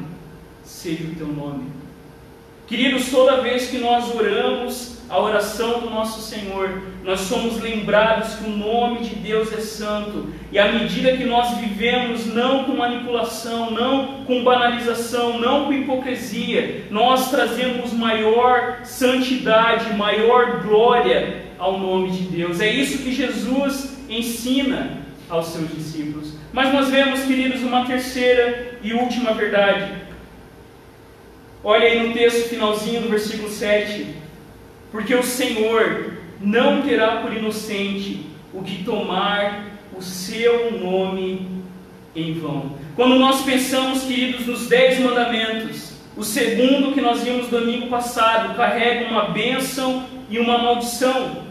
seja 0.63 1.03
o 1.03 1.15
teu 1.15 1.27
nome. 1.27 1.65
Queridos, 2.67 3.09
toda 3.09 3.41
vez 3.41 3.67
que 3.69 3.77
nós 3.77 4.13
oramos 4.13 4.94
a 5.07 5.19
oração 5.19 5.81
do 5.81 5.89
nosso 5.89 6.21
Senhor, 6.21 6.81
nós 7.03 7.21
somos 7.21 7.61
lembrados 7.61 8.35
que 8.35 8.45
o 8.45 8.49
nome 8.49 9.01
de 9.01 9.15
Deus 9.15 9.53
é 9.53 9.61
santo, 9.61 10.33
e 10.51 10.57
à 10.57 10.71
medida 10.71 11.15
que 11.15 11.23
nós 11.23 11.57
vivemos 11.57 12.25
não 12.33 12.63
com 12.63 12.75
manipulação, 12.75 13.69
não 13.69 14.25
com 14.25 14.43
banalização, 14.43 15.39
não 15.39 15.65
com 15.65 15.73
hipocrisia, 15.73 16.85
nós 16.89 17.29
trazemos 17.29 17.93
maior 17.93 18.79
santidade, 18.83 19.93
maior 19.93 20.63
glória 20.63 21.45
ao 21.59 21.79
nome 21.79 22.11
de 22.11 22.23
Deus. 22.23 22.59
É 22.59 22.69
isso 22.69 23.03
que 23.03 23.13
Jesus 23.13 23.97
ensina 24.09 25.05
aos 25.29 25.47
seus 25.47 25.69
discípulos. 25.69 26.33
Mas 26.51 26.73
nós 26.73 26.89
vemos, 26.89 27.23
queridos, 27.23 27.61
uma 27.61 27.85
terceira 27.85 28.79
e 28.81 28.93
última 28.93 29.33
verdade. 29.33 29.91
Olha 31.63 31.87
aí 31.87 32.07
no 32.07 32.13
texto 32.13 32.49
finalzinho 32.49 33.01
do 33.01 33.09
versículo 33.09 33.49
7 33.49 34.25
porque 34.91 35.13
o 35.15 35.23
Senhor 35.23 36.13
não 36.41 36.81
terá 36.81 37.17
por 37.17 37.33
inocente 37.33 38.25
o 38.53 38.61
que 38.61 38.83
tomar 38.83 39.65
o 39.97 40.01
seu 40.01 40.71
nome 40.71 41.47
em 42.15 42.33
vão. 42.33 42.73
Quando 42.95 43.15
nós 43.15 43.41
pensamos, 43.41 44.03
queridos, 44.03 44.45
nos 44.47 44.67
dez 44.67 44.99
mandamentos, 44.99 45.93
o 46.15 46.23
segundo 46.23 46.93
que 46.93 47.01
nós 47.01 47.23
vimos 47.23 47.47
domingo 47.47 47.87
passado 47.87 48.55
carrega 48.55 49.09
uma 49.09 49.29
bênção 49.29 50.05
e 50.29 50.39
uma 50.39 50.57
maldição. 50.57 51.44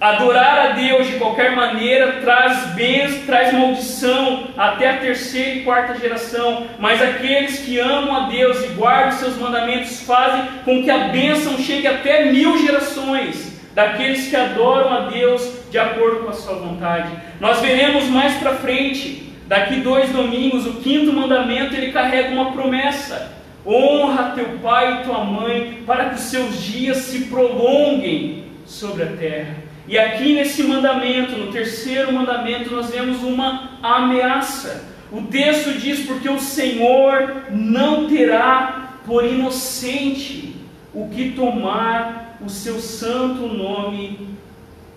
Adorar 0.00 0.58
a 0.58 0.72
Deus 0.74 1.08
de 1.08 1.14
qualquer 1.14 1.56
maneira 1.56 2.20
traz 2.20 2.68
bens, 2.68 3.26
traz 3.26 3.52
maldição 3.52 4.44
até 4.56 4.90
a 4.90 4.96
terceira 4.98 5.56
e 5.56 5.62
quarta 5.64 5.98
geração, 5.98 6.68
mas 6.78 7.02
aqueles 7.02 7.58
que 7.60 7.80
amam 7.80 8.14
a 8.14 8.28
Deus 8.28 8.62
e 8.62 8.68
guardam 8.68 9.18
seus 9.18 9.36
mandamentos 9.36 10.02
fazem 10.02 10.44
com 10.64 10.84
que 10.84 10.90
a 10.90 11.08
bênção 11.08 11.58
chegue 11.58 11.88
até 11.88 12.26
mil 12.26 12.56
gerações 12.64 13.58
daqueles 13.74 14.28
que 14.28 14.36
adoram 14.36 14.92
a 14.92 15.00
Deus 15.08 15.52
de 15.68 15.78
acordo 15.78 16.22
com 16.22 16.30
a 16.30 16.32
sua 16.32 16.54
vontade. 16.54 17.10
Nós 17.40 17.58
veremos 17.60 18.04
mais 18.04 18.34
para 18.34 18.54
frente, 18.54 19.32
daqui 19.48 19.80
dois 19.80 20.10
domingos, 20.10 20.64
o 20.64 20.74
quinto 20.74 21.12
mandamento 21.12 21.74
ele 21.74 21.90
carrega 21.90 22.28
uma 22.28 22.52
promessa. 22.52 23.36
Honra 23.66 24.32
teu 24.36 24.58
pai 24.62 25.00
e 25.00 25.04
tua 25.04 25.24
mãe 25.24 25.82
para 25.84 26.10
que 26.10 26.14
os 26.14 26.20
seus 26.22 26.62
dias 26.62 26.98
se 26.98 27.24
prolonguem 27.24 28.44
sobre 28.64 29.02
a 29.02 29.06
terra. 29.06 29.67
E 29.88 29.98
aqui 29.98 30.34
nesse 30.34 30.62
mandamento, 30.64 31.32
no 31.32 31.50
terceiro 31.50 32.12
mandamento, 32.12 32.70
nós 32.70 32.90
vemos 32.90 33.22
uma 33.22 33.70
ameaça. 33.82 34.84
O 35.10 35.22
texto 35.22 35.72
diz: 35.78 36.00
Porque 36.00 36.28
o 36.28 36.38
Senhor 36.38 37.44
não 37.50 38.06
terá 38.06 38.98
por 39.06 39.24
inocente 39.24 40.54
o 40.92 41.08
que 41.08 41.30
tomar 41.30 42.36
o 42.44 42.50
seu 42.50 42.78
santo 42.78 43.46
nome 43.46 44.28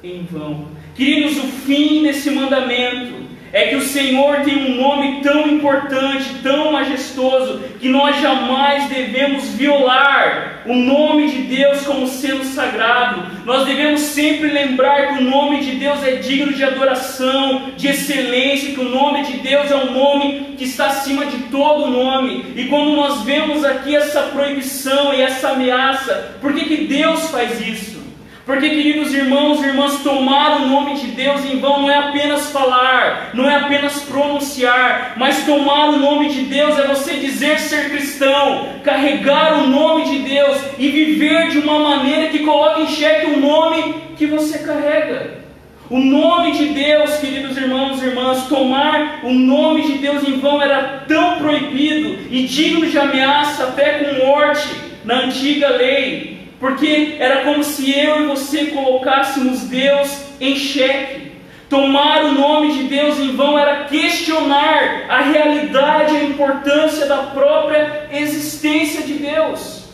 em 0.04 0.24
vão. 0.30 0.68
Queridos, 0.94 1.38
o 1.38 1.48
fim 1.48 2.04
desse 2.04 2.30
mandamento 2.30 3.14
é 3.54 3.68
que 3.68 3.76
o 3.78 3.82
Senhor 3.82 4.42
tem 4.42 4.58
um 4.58 4.76
nome 4.76 5.22
tão 5.22 5.48
importante, 5.48 6.36
tão 6.44 6.74
majestoso, 6.74 7.62
que 7.80 7.88
nós 7.88 8.20
jamais 8.20 8.90
devemos 8.90 9.48
violar 9.52 10.51
o 10.66 10.76
nome 10.76 11.32
de 11.32 11.42
Deus 11.44 11.82
como 11.82 12.08
sendo 12.08 12.44
sagrado. 12.44 13.24
Nós 13.46 13.66
devemos 13.66 14.02
sempre 14.02 14.50
lembrar 14.50 15.08
que 15.08 15.24
o 15.24 15.30
nome 15.30 15.62
de 15.62 15.76
Deus 15.78 16.04
é 16.04 16.16
digno 16.16 16.54
de 16.54 16.64
adoração, 16.64 17.72
de 17.76 17.88
excelência, 17.88 18.74
que 18.74 18.80
o 18.80 18.90
nome 18.90 19.24
de 19.24 19.38
Deus 19.38 19.72
é 19.72 19.76
um 19.76 19.92
nome 19.92 20.56
que 20.58 20.64
está 20.64 20.88
acima 20.88 21.26
de 21.26 21.38
todo 21.50 21.90
nome. 21.90 22.54
E 22.56 22.66
quando 22.66 22.96
nós 22.96 23.22
vemos 23.24 23.64
aqui 23.64 23.96
essa 23.96 24.24
proibição 24.24 25.14
e 25.14 25.22
essa 25.22 25.50
ameaça, 25.50 26.36
por 26.42 26.54
que, 26.54 26.66
que 26.66 26.86
Deus 26.86 27.30
faz 27.30 27.60
isso? 27.60 28.01
Porque, 28.46 28.70
queridos 28.70 29.14
irmãos 29.14 29.62
e 29.62 29.68
irmãs, 29.68 30.02
tomar 30.02 30.62
o 30.62 30.68
nome 30.68 30.96
de 30.96 31.08
Deus 31.08 31.46
em 31.46 31.60
vão 31.60 31.84
não 31.84 31.92
é 31.92 31.98
apenas 31.98 32.50
falar, 32.50 33.30
não 33.36 33.48
é 33.48 33.56
apenas 33.56 34.02
pronunciar, 34.02 35.14
mas 35.16 35.46
tomar 35.46 35.90
o 35.90 36.00
nome 36.00 36.30
de 36.30 36.42
Deus 36.44 36.78
é 36.80 36.88
você 36.88 37.18
dizer 37.18 37.60
ser 37.60 37.92
cristão, 37.92 38.70
carregar 38.84 39.60
o 39.60 39.68
nome 39.68 40.06
de 40.06 40.20
Deus 40.28 40.58
e 40.80 40.90
viver 40.90 41.50
de 41.50 41.60
uma 41.60 41.78
maneira 41.78 42.30
que 42.30 42.40
coloque 42.40 42.82
em 42.82 42.88
xeque 42.88 43.28
o 43.28 43.40
nome 43.40 43.96
que 44.18 44.26
você 44.26 44.60
carrega. 44.60 45.42
O 45.88 46.00
nome 46.00 46.54
de 46.54 46.70
Deus, 46.70 47.18
queridos 47.18 47.56
irmãos 47.58 48.02
e 48.02 48.08
irmãs, 48.08 48.48
tomar 48.48 49.20
o 49.24 49.32
nome 49.32 49.84
de 49.84 50.00
Deus 50.00 50.28
em 50.28 50.40
vão 50.40 50.60
era 50.60 51.04
tão 51.08 51.38
proibido 51.38 52.18
e 52.32 52.48
digno 52.48 52.88
de 52.88 52.98
ameaça 52.98 53.66
até 53.66 54.00
com 54.00 54.26
morte 54.26 54.68
na 55.06 55.26
antiga 55.26 55.70
lei 55.70 56.41
porque 56.62 57.18
era 57.20 57.44
como 57.44 57.64
se 57.64 57.92
eu 57.92 58.24
e 58.24 58.28
você 58.28 58.68
colocássemos 58.68 59.62
Deus 59.62 60.16
em 60.40 60.56
xeque. 60.56 61.32
Tomar 61.68 62.24
o 62.26 62.34
nome 62.34 62.74
de 62.74 62.84
Deus 62.84 63.18
em 63.18 63.36
vão 63.36 63.58
era 63.58 63.86
questionar 63.86 65.06
a 65.10 65.22
realidade 65.22 66.14
e 66.14 66.18
a 66.18 66.24
importância 66.24 67.08
da 67.08 67.18
própria 67.18 68.08
existência 68.12 69.02
de 69.02 69.14
Deus. 69.14 69.86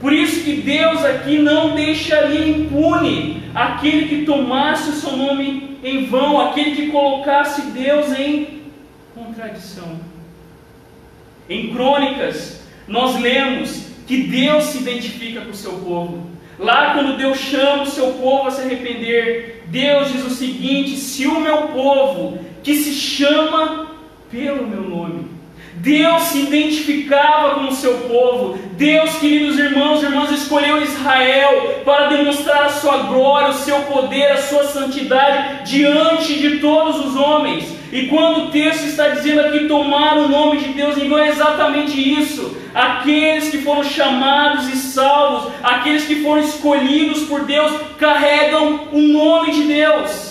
Por 0.00 0.12
isso 0.12 0.42
que 0.42 0.56
Deus 0.56 1.04
aqui 1.04 1.38
não 1.38 1.76
deixaria 1.76 2.48
impune 2.48 3.44
aquele 3.54 4.08
que 4.08 4.24
tomasse 4.24 4.90
o 4.90 4.94
seu 4.94 5.16
nome 5.16 5.78
em 5.84 6.06
vão, 6.06 6.40
aquele 6.40 6.74
que 6.74 6.86
colocasse 6.88 7.62
Deus 7.70 8.18
em 8.18 8.62
contradição. 9.14 10.00
Em 11.48 11.72
Crônicas, 11.72 12.62
nós 12.88 13.20
lemos 13.20 13.87
que 14.08 14.22
Deus 14.22 14.64
se 14.64 14.78
identifica 14.78 15.42
com 15.42 15.50
o 15.50 15.54
seu 15.54 15.72
povo. 15.72 16.26
Lá, 16.58 16.94
quando 16.94 17.18
Deus 17.18 17.38
chama 17.38 17.82
o 17.82 17.86
seu 17.86 18.14
povo 18.14 18.48
a 18.48 18.50
se 18.50 18.62
arrepender, 18.62 19.62
Deus 19.66 20.10
diz 20.10 20.24
o 20.24 20.30
seguinte: 20.30 20.96
se 20.96 21.26
o 21.26 21.38
meu 21.38 21.68
povo, 21.68 22.38
que 22.62 22.74
se 22.74 22.92
chama 22.94 23.86
pelo 24.30 24.66
meu 24.66 24.82
nome, 24.82 25.26
Deus 25.74 26.22
se 26.22 26.40
identificava 26.40 27.56
com 27.56 27.68
o 27.68 27.74
seu 27.74 27.98
povo. 28.08 28.58
Deus, 28.72 29.16
queridos 29.18 29.58
irmãos 29.58 30.02
e 30.02 30.06
irmãs, 30.06 30.30
escolheu 30.32 30.82
Israel 30.82 31.82
para 31.84 32.08
demonstrar 32.08 32.64
a 32.64 32.70
sua 32.70 32.96
glória, 33.04 33.50
o 33.50 33.54
seu 33.54 33.80
poder, 33.82 34.32
a 34.32 34.42
sua 34.42 34.64
santidade 34.64 35.70
diante 35.70 36.38
de 36.38 36.58
todos 36.58 37.04
os 37.04 37.14
homens. 37.14 37.77
E 37.90 38.06
quando 38.06 38.44
o 38.44 38.50
texto 38.50 38.84
está 38.84 39.08
dizendo 39.08 39.40
aqui 39.40 39.66
tomar 39.66 40.18
o 40.18 40.28
nome 40.28 40.58
de 40.58 40.68
Deus, 40.74 40.98
então 40.98 41.18
é 41.18 41.28
exatamente 41.28 41.98
isso. 41.98 42.56
Aqueles 42.74 43.48
que 43.48 43.58
foram 43.58 43.82
chamados 43.82 44.68
e 44.68 44.76
salvos, 44.76 45.52
aqueles 45.62 46.04
que 46.04 46.16
foram 46.16 46.42
escolhidos 46.42 47.22
por 47.22 47.44
Deus, 47.44 47.72
carregam 47.98 48.88
o 48.92 49.00
nome 49.00 49.52
de 49.52 49.62
Deus. 49.62 50.28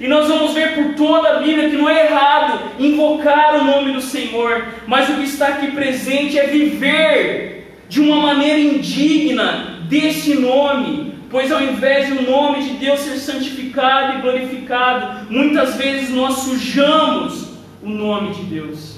E 0.00 0.08
nós 0.08 0.28
vamos 0.28 0.52
ver 0.52 0.74
por 0.74 0.94
toda 0.94 1.28
a 1.28 1.38
Bíblia 1.40 1.68
que 1.68 1.76
não 1.76 1.88
é 1.88 2.06
errado 2.06 2.58
invocar 2.78 3.56
o 3.56 3.64
nome 3.64 3.92
do 3.92 4.00
Senhor, 4.00 4.66
mas 4.86 5.08
o 5.10 5.14
que 5.14 5.24
está 5.24 5.48
aqui 5.48 5.72
presente 5.72 6.38
é 6.38 6.46
viver 6.46 7.76
de 7.88 8.00
uma 8.00 8.16
maneira 8.16 8.58
indigna 8.58 9.80
desse 9.82 10.34
nome, 10.34 11.14
pois 11.30 11.52
ao 11.52 11.62
invés 11.62 12.08
de 12.08 12.12
o 12.14 12.30
nome 12.30 12.62
de 12.64 12.70
Deus 12.74 13.00
ser 13.00 13.16
santificado 13.16 14.18
e 14.18 14.20
glorificado, 14.20 15.32
muitas 15.32 15.76
vezes 15.76 16.10
nós 16.10 16.38
sujamos 16.38 17.50
o 17.82 17.88
nome 17.88 18.34
de 18.34 18.42
Deus. 18.42 18.96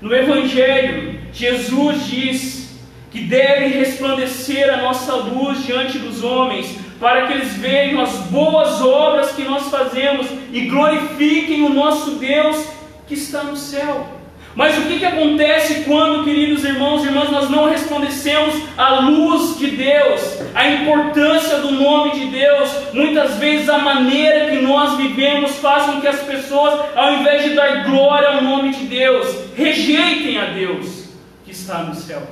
No 0.00 0.14
Evangelho, 0.14 1.20
Jesus 1.32 2.06
diz 2.06 2.78
que 3.10 3.20
deve 3.20 3.66
resplandecer 3.66 4.72
a 4.72 4.78
nossa 4.78 5.14
luz 5.14 5.64
diante 5.64 5.98
dos 5.98 6.24
homens, 6.24 6.78
para 6.98 7.26
que 7.26 7.34
eles 7.34 7.54
vejam 7.54 8.00
as 8.00 8.14
boas 8.26 8.80
obras 8.80 9.32
que 9.32 9.44
nós 9.44 9.70
fazemos 9.70 10.26
e 10.52 10.62
glorifiquem 10.62 11.62
o 11.62 11.68
nosso 11.68 12.12
Deus 12.12 12.68
que 13.06 13.14
está 13.14 13.44
no 13.44 13.56
céu. 13.56 14.17
Mas 14.58 14.76
o 14.76 14.82
que, 14.88 14.98
que 14.98 15.04
acontece 15.04 15.84
quando, 15.84 16.24
queridos 16.24 16.64
irmãos 16.64 17.04
e 17.04 17.06
irmãs, 17.06 17.30
nós 17.30 17.48
não 17.48 17.70
resplandecemos 17.70 18.56
a 18.76 18.98
luz 18.98 19.56
de 19.56 19.68
Deus, 19.68 20.20
a 20.52 20.68
importância 20.68 21.58
do 21.58 21.70
nome 21.70 22.18
de 22.18 22.26
Deus? 22.26 22.68
Muitas 22.92 23.36
vezes 23.36 23.68
a 23.68 23.78
maneira 23.78 24.50
que 24.50 24.60
nós 24.60 24.96
vivemos 24.96 25.52
faz 25.58 25.84
com 25.84 26.00
que 26.00 26.08
as 26.08 26.18
pessoas, 26.22 26.74
ao 26.96 27.20
invés 27.20 27.44
de 27.44 27.50
dar 27.50 27.84
glória 27.84 28.30
ao 28.30 28.42
nome 28.42 28.70
de 28.70 28.86
Deus, 28.86 29.32
rejeitem 29.56 30.40
a 30.40 30.46
Deus 30.46 31.04
que 31.44 31.52
está 31.52 31.84
no 31.84 31.94
céu. 31.94 32.24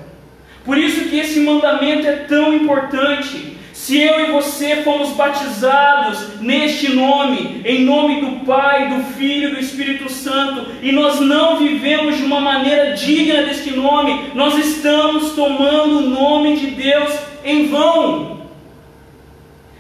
Por 0.65 0.77
isso 0.77 1.09
que 1.09 1.21
esse 1.21 1.39
mandamento 1.39 2.09
é 2.09 2.17
tão 2.29 2.53
importante. 2.53 3.56
Se 3.77 4.01
eu 4.01 4.19
e 4.19 4.33
você 4.33 4.77
fomos 4.77 5.11
batizados 5.11 6.41
neste 6.41 6.93
nome, 6.93 7.61
em 7.63 7.85
nome 7.85 8.23
do 8.23 8.45
Pai, 8.45 8.89
do 8.89 9.05
Filho 9.13 9.51
e 9.51 9.55
do 9.55 9.61
Espírito 9.61 10.11
Santo, 10.11 10.67
e 10.83 10.91
nós 10.91 11.21
não 11.21 11.59
vivemos 11.59 12.17
de 12.17 12.25
uma 12.25 12.41
maneira 12.41 12.95
digna 12.95 13.43
deste 13.43 13.71
nome, 13.73 14.31
nós 14.35 14.57
estamos 14.57 15.35
tomando 15.35 15.99
o 15.99 16.09
nome 16.09 16.57
de 16.57 16.69
Deus 16.69 17.17
em 17.45 17.69
vão. 17.69 18.41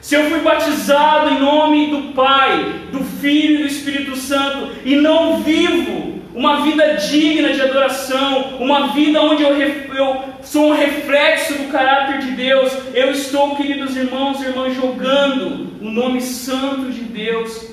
Se 0.02 0.14
eu 0.14 0.28
fui 0.30 0.40
batizado 0.40 1.30
em 1.30 1.40
nome 1.40 1.86
do 1.86 2.12
Pai, 2.12 2.82
do 2.92 3.02
Filho 3.02 3.54
e 3.54 3.62
do 3.62 3.66
Espírito 3.66 4.14
Santo, 4.14 4.72
e 4.84 4.94
não 4.94 5.38
vivo 5.38 6.05
uma 6.36 6.60
vida 6.60 6.96
digna 6.96 7.54
de 7.54 7.62
adoração, 7.62 8.58
uma 8.58 8.88
vida 8.88 9.22
onde 9.22 9.42
eu, 9.42 9.56
eu, 9.56 10.22
sou 10.42 10.68
um 10.68 10.76
reflexo 10.76 11.54
do 11.54 11.72
caráter 11.72 12.18
de 12.18 12.32
Deus. 12.32 12.70
Eu 12.92 13.10
estou, 13.10 13.56
queridos 13.56 13.96
irmãos 13.96 14.42
e 14.42 14.44
irmãs, 14.44 14.74
jogando 14.74 15.82
o 15.82 15.90
nome 15.90 16.20
santo 16.20 16.92
de 16.92 17.04
Deus 17.04 17.70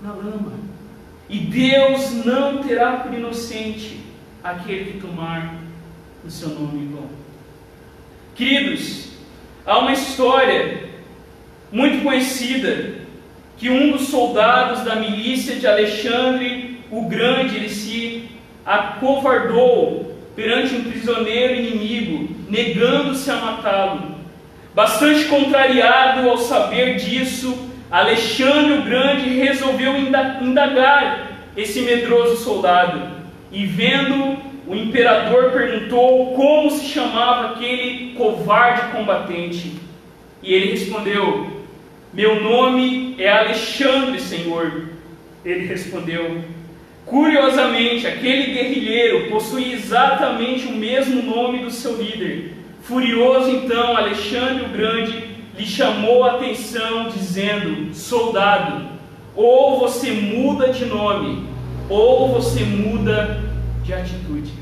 na 0.00 0.12
lama. 0.12 0.52
E 1.28 1.38
Deus 1.38 2.24
não 2.24 2.58
terá 2.58 2.98
por 2.98 3.12
inocente 3.12 3.98
aquele 4.44 4.92
que 4.92 5.00
tomar 5.00 5.56
o 6.24 6.30
seu 6.30 6.50
nome 6.50 6.86
vão. 6.92 7.08
Queridos, 8.36 9.08
há 9.66 9.76
uma 9.80 9.92
história 9.92 10.84
muito 11.72 12.04
conhecida 12.04 12.94
que 13.56 13.68
um 13.68 13.90
dos 13.90 14.02
soldados 14.02 14.84
da 14.84 14.94
milícia 14.94 15.56
de 15.56 15.66
Alexandre 15.66 16.67
o 16.90 17.02
grande 17.02 17.56
ele 17.56 17.68
se 17.68 18.28
acovardou 18.64 20.16
perante 20.34 20.74
um 20.74 20.84
prisioneiro 20.84 21.54
inimigo, 21.54 22.34
negando-se 22.48 23.30
a 23.30 23.36
matá-lo. 23.36 24.18
Bastante 24.74 25.24
contrariado 25.24 26.28
ao 26.28 26.38
saber 26.38 26.96
disso, 26.96 27.68
Alexandre 27.90 28.74
o 28.74 28.82
Grande 28.82 29.30
resolveu 29.30 29.96
indagar 29.96 31.28
esse 31.56 31.80
medroso 31.80 32.36
soldado. 32.36 33.18
E 33.50 33.64
vendo, 33.64 34.36
o 34.66 34.74
imperador 34.74 35.50
perguntou 35.50 36.34
como 36.34 36.70
se 36.70 36.84
chamava 36.84 37.52
aquele 37.52 38.12
covarde 38.12 38.92
combatente. 38.92 39.72
E 40.42 40.52
ele 40.52 40.70
respondeu: 40.72 41.64
Meu 42.12 42.42
nome 42.42 43.16
é 43.18 43.32
Alexandre, 43.32 44.20
senhor. 44.20 44.90
Ele 45.44 45.66
respondeu: 45.66 46.44
Curiosamente, 47.08 48.06
aquele 48.06 48.52
guerrilheiro 48.52 49.30
possui 49.30 49.72
exatamente 49.72 50.66
o 50.66 50.72
mesmo 50.72 51.22
nome 51.22 51.58
do 51.60 51.70
seu 51.70 51.96
líder. 51.96 52.54
Furioso, 52.82 53.50
então, 53.50 53.96
Alexandre 53.96 54.66
o 54.66 54.68
Grande 54.68 55.24
lhe 55.56 55.64
chamou 55.64 56.22
a 56.24 56.32
atenção, 56.32 57.08
dizendo: 57.08 57.94
Soldado, 57.94 58.86
ou 59.34 59.78
você 59.78 60.10
muda 60.10 60.68
de 60.68 60.84
nome, 60.84 61.46
ou 61.88 62.28
você 62.28 62.60
muda 62.60 63.40
de 63.82 63.94
atitude. 63.94 64.52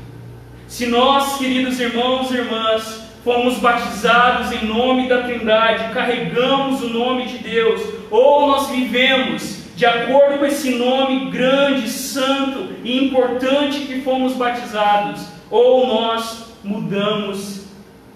Se 0.67 0.85
nós, 0.85 1.37
queridos 1.37 1.79
irmãos 1.81 2.31
e 2.31 2.35
irmãs, 2.35 3.11
fomos 3.25 3.57
batizados 3.57 4.53
em 4.53 4.65
nome 4.65 5.09
da 5.09 5.23
Trindade, 5.23 5.93
carregamos 5.93 6.81
o 6.81 6.89
nome 6.89 7.25
de 7.25 7.39
Deus, 7.39 7.81
ou 8.09 8.47
nós 8.47 8.69
vivemos 8.69 9.56
de 9.77 9.85
acordo 9.85 10.39
com 10.39 10.45
esse 10.47 10.71
nome 10.71 11.29
grande, 11.29 11.87
santo 11.87 12.73
e 12.83 13.05
importante 13.05 13.81
que 13.81 14.01
fomos 14.01 14.33
batizados, 14.33 15.27
ou 15.51 15.85
nós 15.85 16.51
mudamos 16.63 17.67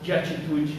de 0.01 0.11
atitude. 0.11 0.73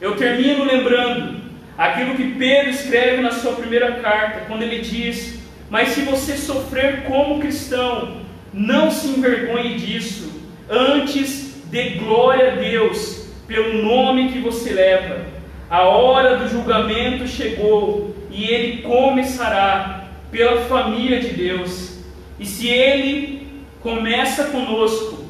Eu 0.00 0.14
termino 0.14 0.62
lembrando 0.62 1.40
aquilo 1.76 2.14
que 2.14 2.36
Pedro 2.38 2.70
escreve 2.70 3.20
na 3.20 3.32
sua 3.32 3.54
primeira 3.54 3.94
carta, 3.96 4.44
quando 4.46 4.62
ele 4.62 4.78
diz: 4.78 5.40
Mas 5.68 5.88
se 5.88 6.02
você 6.02 6.36
sofrer 6.36 7.02
como 7.08 7.40
cristão, 7.40 8.18
não 8.54 8.88
se 8.88 9.08
envergonhe 9.08 9.78
disso, 9.78 10.30
antes 10.70 11.60
dê 11.72 11.96
glória 11.98 12.52
a 12.52 12.54
Deus 12.54 13.26
pelo 13.48 13.82
nome 13.82 14.30
que 14.30 14.38
você 14.38 14.72
leva. 14.72 15.26
A 15.68 15.82
hora 15.82 16.36
do 16.36 16.48
julgamento 16.48 17.26
chegou 17.26 18.14
e 18.30 18.44
ele 18.44 18.82
começará 18.82 19.99
pela 20.30 20.62
família 20.62 21.20
de 21.20 21.28
Deus. 21.28 21.98
E 22.38 22.46
se 22.46 22.68
Ele 22.68 23.48
começa 23.82 24.44
conosco, 24.44 25.24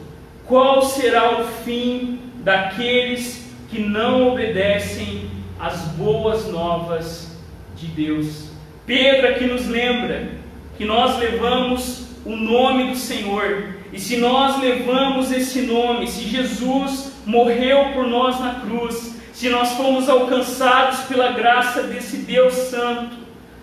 qual 0.47 0.83
será 0.83 1.41
o 1.41 1.45
fim 1.65 2.19
daqueles 2.43 3.51
que 3.71 3.81
não 3.81 4.33
obedecem 4.33 5.31
às 5.59 5.79
boas 5.93 6.49
novas 6.49 7.37
de 7.77 7.87
Deus. 7.87 8.51
Pedro 8.85 9.29
aqui 9.29 9.45
nos 9.45 9.67
lembra 9.69 10.29
que 10.77 10.85
nós 10.85 11.19
levamos 11.19 12.09
o 12.25 12.35
nome 12.35 12.91
do 12.91 12.97
Senhor. 12.97 13.75
E 13.93 13.99
se 13.99 14.17
nós 14.17 14.61
levamos 14.61 15.31
esse 15.31 15.63
nome, 15.63 16.07
se 16.09 16.25
Jesus 16.25 17.13
morreu 17.25 17.93
por 17.93 18.07
nós 18.07 18.41
na 18.41 18.55
cruz, 18.55 19.17
se 19.33 19.49
nós 19.49 19.73
fomos 19.73 20.09
alcançados 20.09 21.01
pela 21.01 21.33
graça 21.33 21.85
desse 21.85 22.19
Deus 22.19 22.55
Santo, 22.55 23.17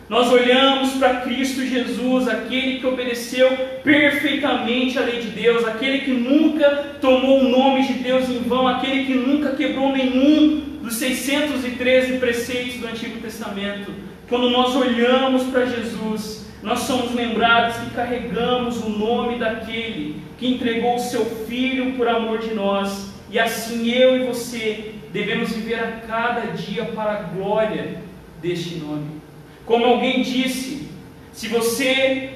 nós 0.10 0.32
olhamos 0.32 0.94
para 0.94 1.22
Cristo 1.22 1.66
Jesus, 1.66 2.30
aquele 2.30 2.80
que 2.80 2.88
obedeceu 2.88 3.50
perfeitamente 3.84 4.98
a 4.98 5.02
lei 5.02 5.20
de 5.20 5.28
Deus, 5.28 5.68
aquele 5.68 6.00
que 6.00 6.12
nunca 6.12 6.96
tomou 7.02 7.42
o 7.42 7.50
nome 7.50 7.86
de 7.86 7.94
Deus 7.96 8.30
em 8.30 8.40
vão, 8.40 8.68
aquele 8.68 9.04
que 9.06 9.14
nunca 9.14 9.52
quebrou 9.52 9.92
nenhum 9.92 10.80
dos 10.82 10.96
613 10.96 12.20
preceitos 12.20 12.76
do 12.76 12.88
Antigo 12.88 13.20
Testamento. 13.20 13.92
Quando 14.30 14.50
nós 14.50 14.74
olhamos 14.78 15.44
para 15.44 15.66
Jesus, 15.66 16.48
nós 16.64 16.80
somos 16.80 17.14
lembrados 17.14 17.76
que 17.76 17.90
carregamos 17.90 18.78
o 18.78 18.90
nome 18.90 19.38
daquele 19.38 20.22
que 20.38 20.48
entregou 20.48 20.96
o 20.96 21.00
seu 21.00 21.26
Filho 21.26 21.94
por 21.94 22.08
amor 22.08 22.40
de 22.40 22.54
nós, 22.54 23.14
e 23.30 23.38
assim 23.38 23.90
eu 23.90 24.16
e 24.16 24.26
você 24.26 24.94
devemos 25.12 25.52
viver 25.52 25.80
a 25.80 25.92
cada 26.08 26.42
dia 26.52 26.86
para 26.86 27.12
a 27.12 27.22
glória 27.24 28.02
deste 28.42 28.76
nome. 28.76 29.27
Como 29.68 29.86
alguém 29.86 30.22
disse, 30.22 30.88
se 31.34 31.50
você 31.50 32.30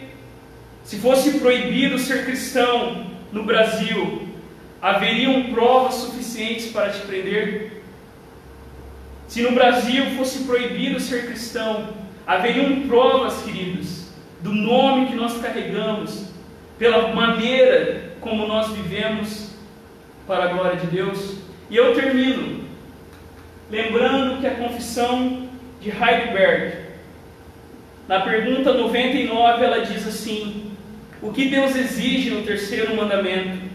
se 0.84 0.98
fosse 0.98 1.40
proibido 1.40 1.98
ser 1.98 2.26
cristão 2.26 3.08
no 3.32 3.46
Brasil, 3.46 4.28
haveriam 4.82 5.46
provas 5.46 5.94
suficientes 5.96 6.68
para 6.68 6.90
te 6.90 7.00
prender? 7.08 7.84
Se 9.30 9.42
no 9.42 9.54
Brasil 9.54 10.08
fosse 10.18 10.44
proibido 10.44 11.00
ser 11.00 11.28
cristão, 11.28 11.88
haveriam 12.28 12.82
provas, 12.90 13.42
queridos, 13.44 14.08
do 14.42 14.54
nome 14.54 15.08
que 15.08 15.16
nós 15.16 15.40
carregamos, 15.42 16.26
pela 16.78 17.16
maneira 17.16 18.12
como 18.20 18.46
nós 18.46 18.74
vivemos 18.74 19.52
para 20.28 20.46
a 20.46 20.48
glória 20.48 20.78
de 20.78 20.88
Deus. 20.88 21.38
E 21.70 21.78
eu 21.78 21.96
termino 21.96 22.66
lembrando 23.70 24.42
que 24.42 24.48
a 24.48 24.56
confissão 24.56 25.48
de 25.80 25.90
Heidelberg 25.90 26.91
na 28.08 28.20
pergunta 28.22 28.74
99, 28.74 29.64
ela 29.64 29.86
diz 29.86 30.08
assim: 30.08 30.72
O 31.22 31.32
que 31.32 31.46
Deus 31.50 31.76
exige 31.76 32.30
no 32.30 32.44
terceiro 32.44 32.96
mandamento? 32.96 33.72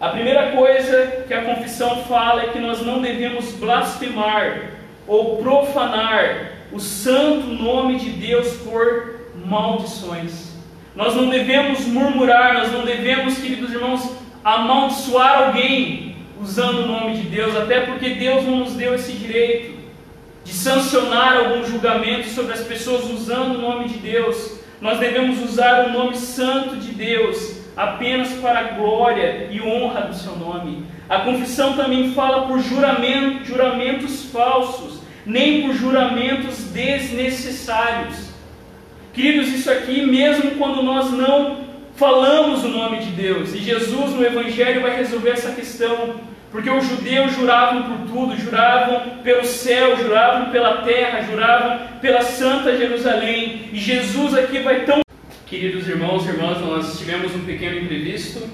A 0.00 0.08
primeira 0.08 0.52
coisa 0.52 1.24
que 1.26 1.32
a 1.32 1.42
confissão 1.42 2.04
fala 2.04 2.42
é 2.42 2.48
que 2.48 2.58
nós 2.58 2.84
não 2.84 3.00
devemos 3.00 3.52
blasfemar 3.52 4.70
ou 5.06 5.36
profanar 5.38 6.52
o 6.72 6.80
santo 6.80 7.46
nome 7.46 7.98
de 7.98 8.10
Deus 8.10 8.52
por 8.58 9.20
maldições. 9.46 10.52
Nós 10.94 11.14
não 11.14 11.28
devemos 11.28 11.86
murmurar, 11.86 12.54
nós 12.54 12.72
não 12.72 12.84
devemos, 12.84 13.38
queridos 13.38 13.72
irmãos, 13.72 14.10
amaldiçoar 14.44 15.46
alguém 15.46 16.16
usando 16.40 16.80
o 16.80 16.86
nome 16.86 17.16
de 17.16 17.22
Deus, 17.28 17.56
até 17.56 17.80
porque 17.80 18.10
Deus 18.10 18.44
não 18.44 18.58
nos 18.58 18.74
deu 18.74 18.94
esse 18.94 19.12
direito 19.12 19.73
de 20.44 20.52
sancionar 20.52 21.36
algum 21.36 21.64
julgamento 21.64 22.28
sobre 22.28 22.52
as 22.52 22.60
pessoas 22.60 23.10
usando 23.10 23.56
o 23.56 23.60
nome 23.60 23.88
de 23.88 23.98
Deus. 23.98 24.58
Nós 24.80 24.98
devemos 24.98 25.42
usar 25.42 25.86
o 25.86 25.92
nome 25.92 26.16
santo 26.16 26.76
de 26.76 26.92
Deus 26.92 27.64
apenas 27.76 28.32
para 28.34 28.60
a 28.60 28.62
glória 28.74 29.48
e 29.50 29.60
honra 29.60 30.02
do 30.02 30.14
seu 30.14 30.36
nome. 30.36 30.86
A 31.08 31.20
confissão 31.20 31.74
também 31.74 32.12
fala 32.12 32.46
por 32.46 32.60
juramento, 32.60 33.44
juramentos 33.44 34.26
falsos, 34.26 35.00
nem 35.26 35.62
por 35.62 35.74
juramentos 35.74 36.64
desnecessários. 36.64 38.30
Queridos, 39.12 39.48
isso 39.48 39.70
aqui, 39.70 40.04
mesmo 40.04 40.52
quando 40.52 40.82
nós 40.82 41.10
não 41.10 41.64
falamos 41.96 42.64
o 42.64 42.68
nome 42.68 42.98
de 42.98 43.10
Deus, 43.10 43.54
e 43.54 43.58
Jesus 43.58 44.10
no 44.10 44.24
Evangelho 44.24 44.82
vai 44.82 44.96
resolver 44.96 45.30
essa 45.30 45.52
questão. 45.52 46.20
Porque 46.54 46.70
os 46.70 46.86
judeus 46.86 47.34
juravam 47.34 47.82
por 47.82 48.06
tudo, 48.06 48.36
juravam 48.36 49.18
pelo 49.24 49.44
céu, 49.44 49.96
juravam 49.96 50.52
pela 50.52 50.82
terra, 50.82 51.20
juravam 51.22 51.98
pela 52.00 52.22
Santa 52.22 52.76
Jerusalém. 52.76 53.70
E 53.72 53.76
Jesus 53.76 54.34
aqui 54.34 54.60
vai 54.60 54.84
tão. 54.84 55.00
Queridos 55.48 55.88
irmãos 55.88 56.24
e 56.24 56.28
irmãs, 56.28 56.60
nós 56.60 56.96
tivemos 56.96 57.34
um 57.34 57.44
pequeno 57.44 57.80
imprevisto, 57.80 58.48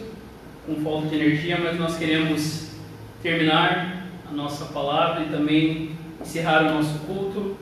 com 0.65 0.77
falta 0.77 1.09
de 1.09 1.17
energia, 1.17 1.59
mas 1.63 1.79
nós 1.79 1.99
queremos 1.99 2.71
terminar 3.23 4.07
a 4.31 4.33
nossa 4.33 4.65
palavra 4.73 5.25
e 5.25 5.29
também 5.29 5.91
encerrar 6.23 6.63
o 6.63 6.77
nosso 6.77 7.01
culto. 7.01 7.59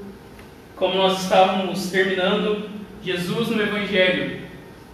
Como 0.76 0.94
nós 0.94 1.20
estávamos 1.20 1.90
terminando, 1.90 2.70
Jesus 3.02 3.48
no 3.48 3.60
Evangelho 3.60 4.38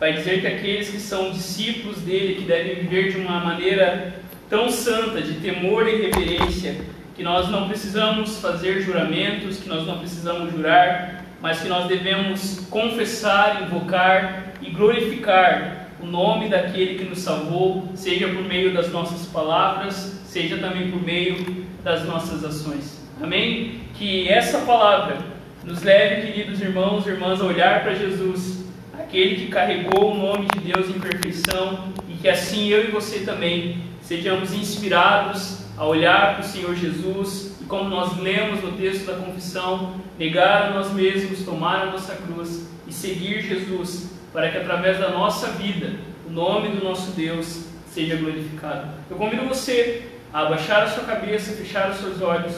vai 0.00 0.14
dizer 0.14 0.40
que 0.40 0.46
aqueles 0.46 0.88
que 0.88 0.98
são 0.98 1.32
discípulos 1.32 1.98
dele, 1.98 2.36
que 2.36 2.46
devem 2.46 2.76
viver 2.76 3.12
de 3.12 3.18
uma 3.18 3.40
maneira 3.40 4.23
tão 4.48 4.70
santa, 4.70 5.20
de 5.20 5.34
temor 5.34 5.88
e 5.88 6.02
reverência, 6.02 6.76
que 7.14 7.22
nós 7.22 7.48
não 7.48 7.68
precisamos 7.68 8.38
fazer 8.38 8.80
juramentos, 8.82 9.58
que 9.58 9.68
nós 9.68 9.86
não 9.86 9.98
precisamos 9.98 10.52
jurar, 10.52 11.24
mas 11.40 11.60
que 11.60 11.68
nós 11.68 11.86
devemos 11.86 12.66
confessar, 12.70 13.62
invocar 13.62 14.54
e 14.60 14.70
glorificar 14.70 15.88
o 16.02 16.06
nome 16.06 16.48
daquele 16.48 16.98
que 16.98 17.04
nos 17.04 17.20
salvou, 17.20 17.88
seja 17.94 18.28
por 18.28 18.42
meio 18.42 18.74
das 18.74 18.90
nossas 18.90 19.26
palavras, 19.26 20.20
seja 20.26 20.58
também 20.58 20.90
por 20.90 21.02
meio 21.02 21.66
das 21.82 22.04
nossas 22.04 22.44
ações. 22.44 23.00
Amém? 23.22 23.80
Que 23.94 24.28
essa 24.28 24.58
palavra 24.60 25.18
nos 25.64 25.82
leve, 25.82 26.32
queridos 26.32 26.60
irmãos 26.60 27.06
e 27.06 27.10
irmãs, 27.10 27.40
a 27.40 27.44
olhar 27.44 27.82
para 27.82 27.94
Jesus, 27.94 28.64
aquele 28.98 29.36
que 29.36 29.46
carregou 29.46 30.12
o 30.12 30.18
nome 30.18 30.46
de 30.54 30.72
Deus 30.72 30.90
em 30.90 30.98
perfeição, 30.98 31.92
e 32.08 32.14
que 32.14 32.28
assim 32.28 32.68
eu 32.68 32.88
e 32.88 32.90
você 32.90 33.20
também 33.20 33.78
sejamos 34.06 34.52
inspirados 34.52 35.58
a 35.76 35.84
olhar 35.84 36.34
para 36.34 36.44
o 36.44 36.48
Senhor 36.48 36.74
Jesus 36.74 37.56
e, 37.60 37.64
como 37.64 37.88
nós 37.88 38.16
lemos 38.18 38.62
no 38.62 38.72
texto 38.72 39.06
da 39.06 39.14
confissão, 39.14 39.94
negar 40.18 40.68
a 40.68 40.70
nós 40.74 40.92
mesmos, 40.92 41.44
tomar 41.44 41.82
a 41.82 41.86
nossa 41.86 42.14
cruz 42.14 42.68
e 42.86 42.92
seguir 42.92 43.42
Jesus, 43.42 44.10
para 44.32 44.50
que 44.50 44.58
através 44.58 44.98
da 44.98 45.10
nossa 45.10 45.48
vida 45.52 45.96
o 46.26 46.30
nome 46.30 46.68
do 46.68 46.84
nosso 46.84 47.12
Deus 47.12 47.64
seja 47.88 48.16
glorificado. 48.16 48.88
Eu 49.10 49.16
convido 49.16 49.46
você 49.46 50.08
a 50.32 50.40
abaixar 50.40 50.82
a 50.82 50.90
sua 50.90 51.04
cabeça, 51.04 51.52
fechar 51.52 51.90
os 51.90 51.98
seus 51.98 52.20
olhos, 52.20 52.54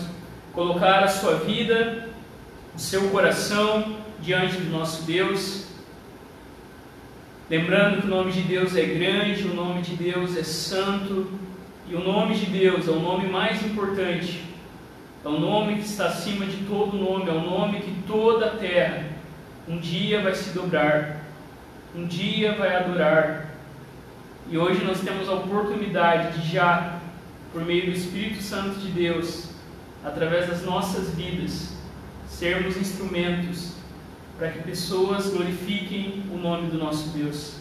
colocar 0.52 1.04
a 1.04 1.08
sua 1.08 1.36
vida, 1.36 2.08
o 2.74 2.78
seu 2.78 3.10
coração 3.10 3.96
diante 4.20 4.56
do 4.56 4.70
nosso 4.70 5.02
Deus. 5.02 5.66
Lembrando 7.48 8.00
que 8.00 8.08
o 8.08 8.10
nome 8.10 8.32
de 8.32 8.42
Deus 8.42 8.74
é 8.74 8.84
grande, 8.84 9.46
o 9.46 9.54
nome 9.54 9.80
de 9.80 9.94
Deus 9.94 10.36
é 10.36 10.42
santo, 10.42 11.30
e 11.88 11.94
o 11.94 12.00
nome 12.00 12.34
de 12.34 12.46
Deus 12.46 12.88
é 12.88 12.90
o 12.90 12.98
nome 12.98 13.28
mais 13.28 13.64
importante, 13.64 14.42
é 15.24 15.28
o 15.28 15.38
nome 15.38 15.76
que 15.76 15.84
está 15.84 16.06
acima 16.06 16.44
de 16.44 16.64
todo 16.64 16.96
nome, 16.96 17.30
é 17.30 17.32
o 17.32 17.40
nome 17.40 17.78
que 17.78 17.94
toda 18.04 18.46
a 18.46 18.56
terra 18.56 19.04
um 19.68 19.78
dia 19.78 20.22
vai 20.22 20.34
se 20.34 20.50
dobrar, 20.50 21.24
um 21.94 22.04
dia 22.04 22.52
vai 22.56 22.74
adorar. 22.74 23.54
E 24.50 24.58
hoje 24.58 24.84
nós 24.84 25.00
temos 25.00 25.28
a 25.28 25.34
oportunidade 25.34 26.40
de 26.40 26.52
já, 26.52 26.98
por 27.52 27.64
meio 27.64 27.86
do 27.86 27.92
Espírito 27.92 28.42
Santo 28.42 28.80
de 28.80 28.88
Deus, 28.88 29.50
através 30.04 30.48
das 30.48 30.64
nossas 30.64 31.14
vidas, 31.14 31.76
sermos 32.26 32.76
instrumentos 32.76 33.75
para 34.38 34.50
que 34.50 34.62
pessoas 34.62 35.28
glorifiquem 35.28 36.24
o 36.30 36.36
nome 36.36 36.70
do 36.70 36.76
nosso 36.76 37.08
Deus. 37.08 37.54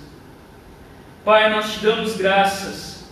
Pai, 1.23 1.49
nós 1.49 1.73
te 1.73 1.79
damos 1.79 2.17
graças, 2.17 3.05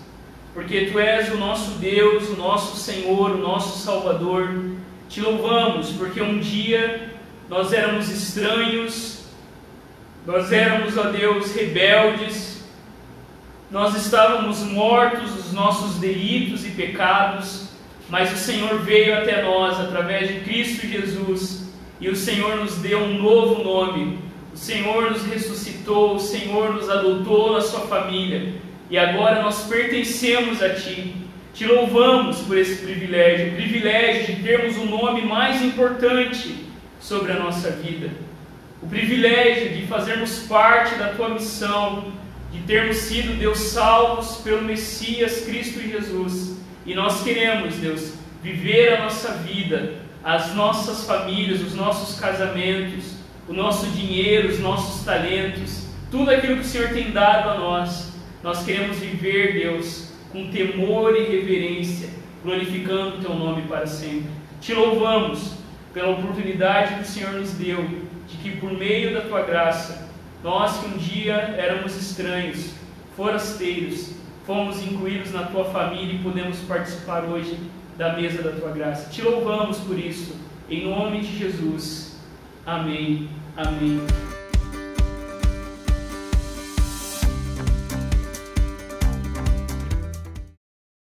porque 0.53 0.87
Tu 0.91 0.99
és 0.99 1.31
o 1.31 1.37
nosso 1.37 1.71
Deus, 1.79 2.29
o 2.29 2.35
nosso 2.35 2.77
Senhor, 2.77 3.31
o 3.31 3.37
nosso 3.37 3.79
Salvador. 3.79 4.71
Te 5.09 5.21
louvamos, 5.21 5.91
porque 5.91 6.21
um 6.21 6.39
dia 6.39 7.13
nós 7.49 7.71
éramos 7.71 8.09
estranhos, 8.09 9.25
nós 10.25 10.51
éramos, 10.51 10.97
ó 10.97 11.03
Deus, 11.03 11.53
rebeldes, 11.55 12.63
nós 13.71 13.95
estávamos 13.95 14.59
mortos 14.59 15.31
dos 15.31 15.53
nossos 15.53 15.95
delitos 15.95 16.65
e 16.65 16.71
pecados, 16.71 17.69
mas 18.09 18.31
o 18.31 18.37
Senhor 18.37 18.79
veio 18.79 19.17
até 19.17 19.41
nós 19.41 19.79
através 19.79 20.27
de 20.27 20.41
Cristo 20.41 20.85
Jesus 20.85 21.62
e 21.99 22.09
o 22.09 22.15
Senhor 22.15 22.57
nos 22.57 22.75
deu 22.75 22.99
um 22.99 23.21
novo 23.21 23.63
nome. 23.63 24.19
O 24.53 24.57
Senhor 24.57 25.11
nos 25.11 25.25
ressuscitou, 25.25 26.15
o 26.15 26.19
Senhor 26.19 26.73
nos 26.73 26.89
adotou 26.89 27.53
na 27.53 27.61
sua 27.61 27.81
família. 27.81 28.53
E 28.89 28.97
agora 28.97 29.41
nós 29.41 29.63
pertencemos 29.63 30.61
a 30.61 30.69
Ti. 30.69 31.15
Te 31.53 31.65
louvamos 31.65 32.39
por 32.39 32.57
esse 32.57 32.83
privilégio, 32.83 33.53
o 33.53 33.55
privilégio 33.55 34.35
de 34.35 34.43
termos 34.43 34.75
o 34.77 34.85
nome 34.85 35.21
mais 35.21 35.61
importante 35.61 36.65
sobre 36.99 37.31
a 37.31 37.39
nossa 37.39 37.71
vida. 37.71 38.09
O 38.81 38.87
privilégio 38.87 39.69
de 39.69 39.85
fazermos 39.85 40.39
parte 40.47 40.95
da 40.95 41.09
Tua 41.09 41.29
missão, 41.29 42.11
de 42.51 42.59
termos 42.61 42.97
sido, 42.97 43.37
Deus, 43.37 43.59
salvos 43.59 44.41
pelo 44.43 44.63
Messias 44.63 45.45
Cristo 45.45 45.79
Jesus. 45.79 46.57
E 46.85 46.93
nós 46.93 47.23
queremos, 47.23 47.75
Deus, 47.75 48.13
viver 48.41 48.93
a 48.93 49.03
nossa 49.03 49.33
vida 49.35 50.02
as 50.23 50.55
nossas 50.55 51.05
famílias, 51.05 51.61
os 51.61 51.75
nossos 51.75 52.17
casamentos, 52.19 53.15
o 53.47 53.53
nosso 53.53 53.87
dinheiro, 53.87 54.49
os 54.49 54.59
nossos 54.59 55.03
talentos, 55.03 55.87
tudo 56.09 56.31
aquilo 56.31 56.55
que 56.55 56.61
o 56.61 56.65
Senhor 56.65 56.89
tem 56.89 57.11
dado 57.11 57.49
a 57.49 57.57
nós. 57.57 58.13
Nós 58.41 58.63
queremos 58.63 58.97
viver, 58.99 59.53
Deus, 59.53 60.13
com 60.31 60.49
temor 60.49 61.15
e 61.15 61.23
reverência, 61.23 62.09
glorificando 62.41 63.17
o 63.17 63.21
Teu 63.21 63.35
nome 63.35 63.63
para 63.63 63.85
sempre. 63.85 64.29
Te 64.61 64.73
louvamos 64.73 65.55
pela 65.93 66.11
oportunidade 66.11 66.95
que 66.95 67.01
o 67.01 67.05
Senhor 67.05 67.33
nos 67.33 67.51
deu, 67.51 67.83
de 68.27 68.37
que 68.37 68.57
por 68.57 68.71
meio 68.71 69.13
da 69.13 69.21
Tua 69.21 69.41
graça, 69.41 70.09
nós 70.41 70.77
que 70.77 70.87
um 70.87 70.97
dia 70.97 71.33
éramos 71.57 71.95
estranhos, 71.97 72.71
forasteiros, 73.15 74.11
fomos 74.45 74.81
incluídos 74.81 75.33
na 75.33 75.43
Tua 75.43 75.65
família 75.65 76.15
e 76.15 76.19
podemos 76.19 76.59
participar 76.59 77.25
hoje 77.25 77.57
da 77.97 78.13
mesa 78.13 78.41
da 78.41 78.51
Tua 78.51 78.71
graça. 78.71 79.09
Te 79.09 79.21
louvamos 79.21 79.79
por 79.79 79.97
isso, 79.97 80.35
em 80.69 80.89
nome 80.89 81.21
de 81.21 81.37
Jesus. 81.37 82.17
Amém. 82.65 83.29
Amém. 83.55 84.32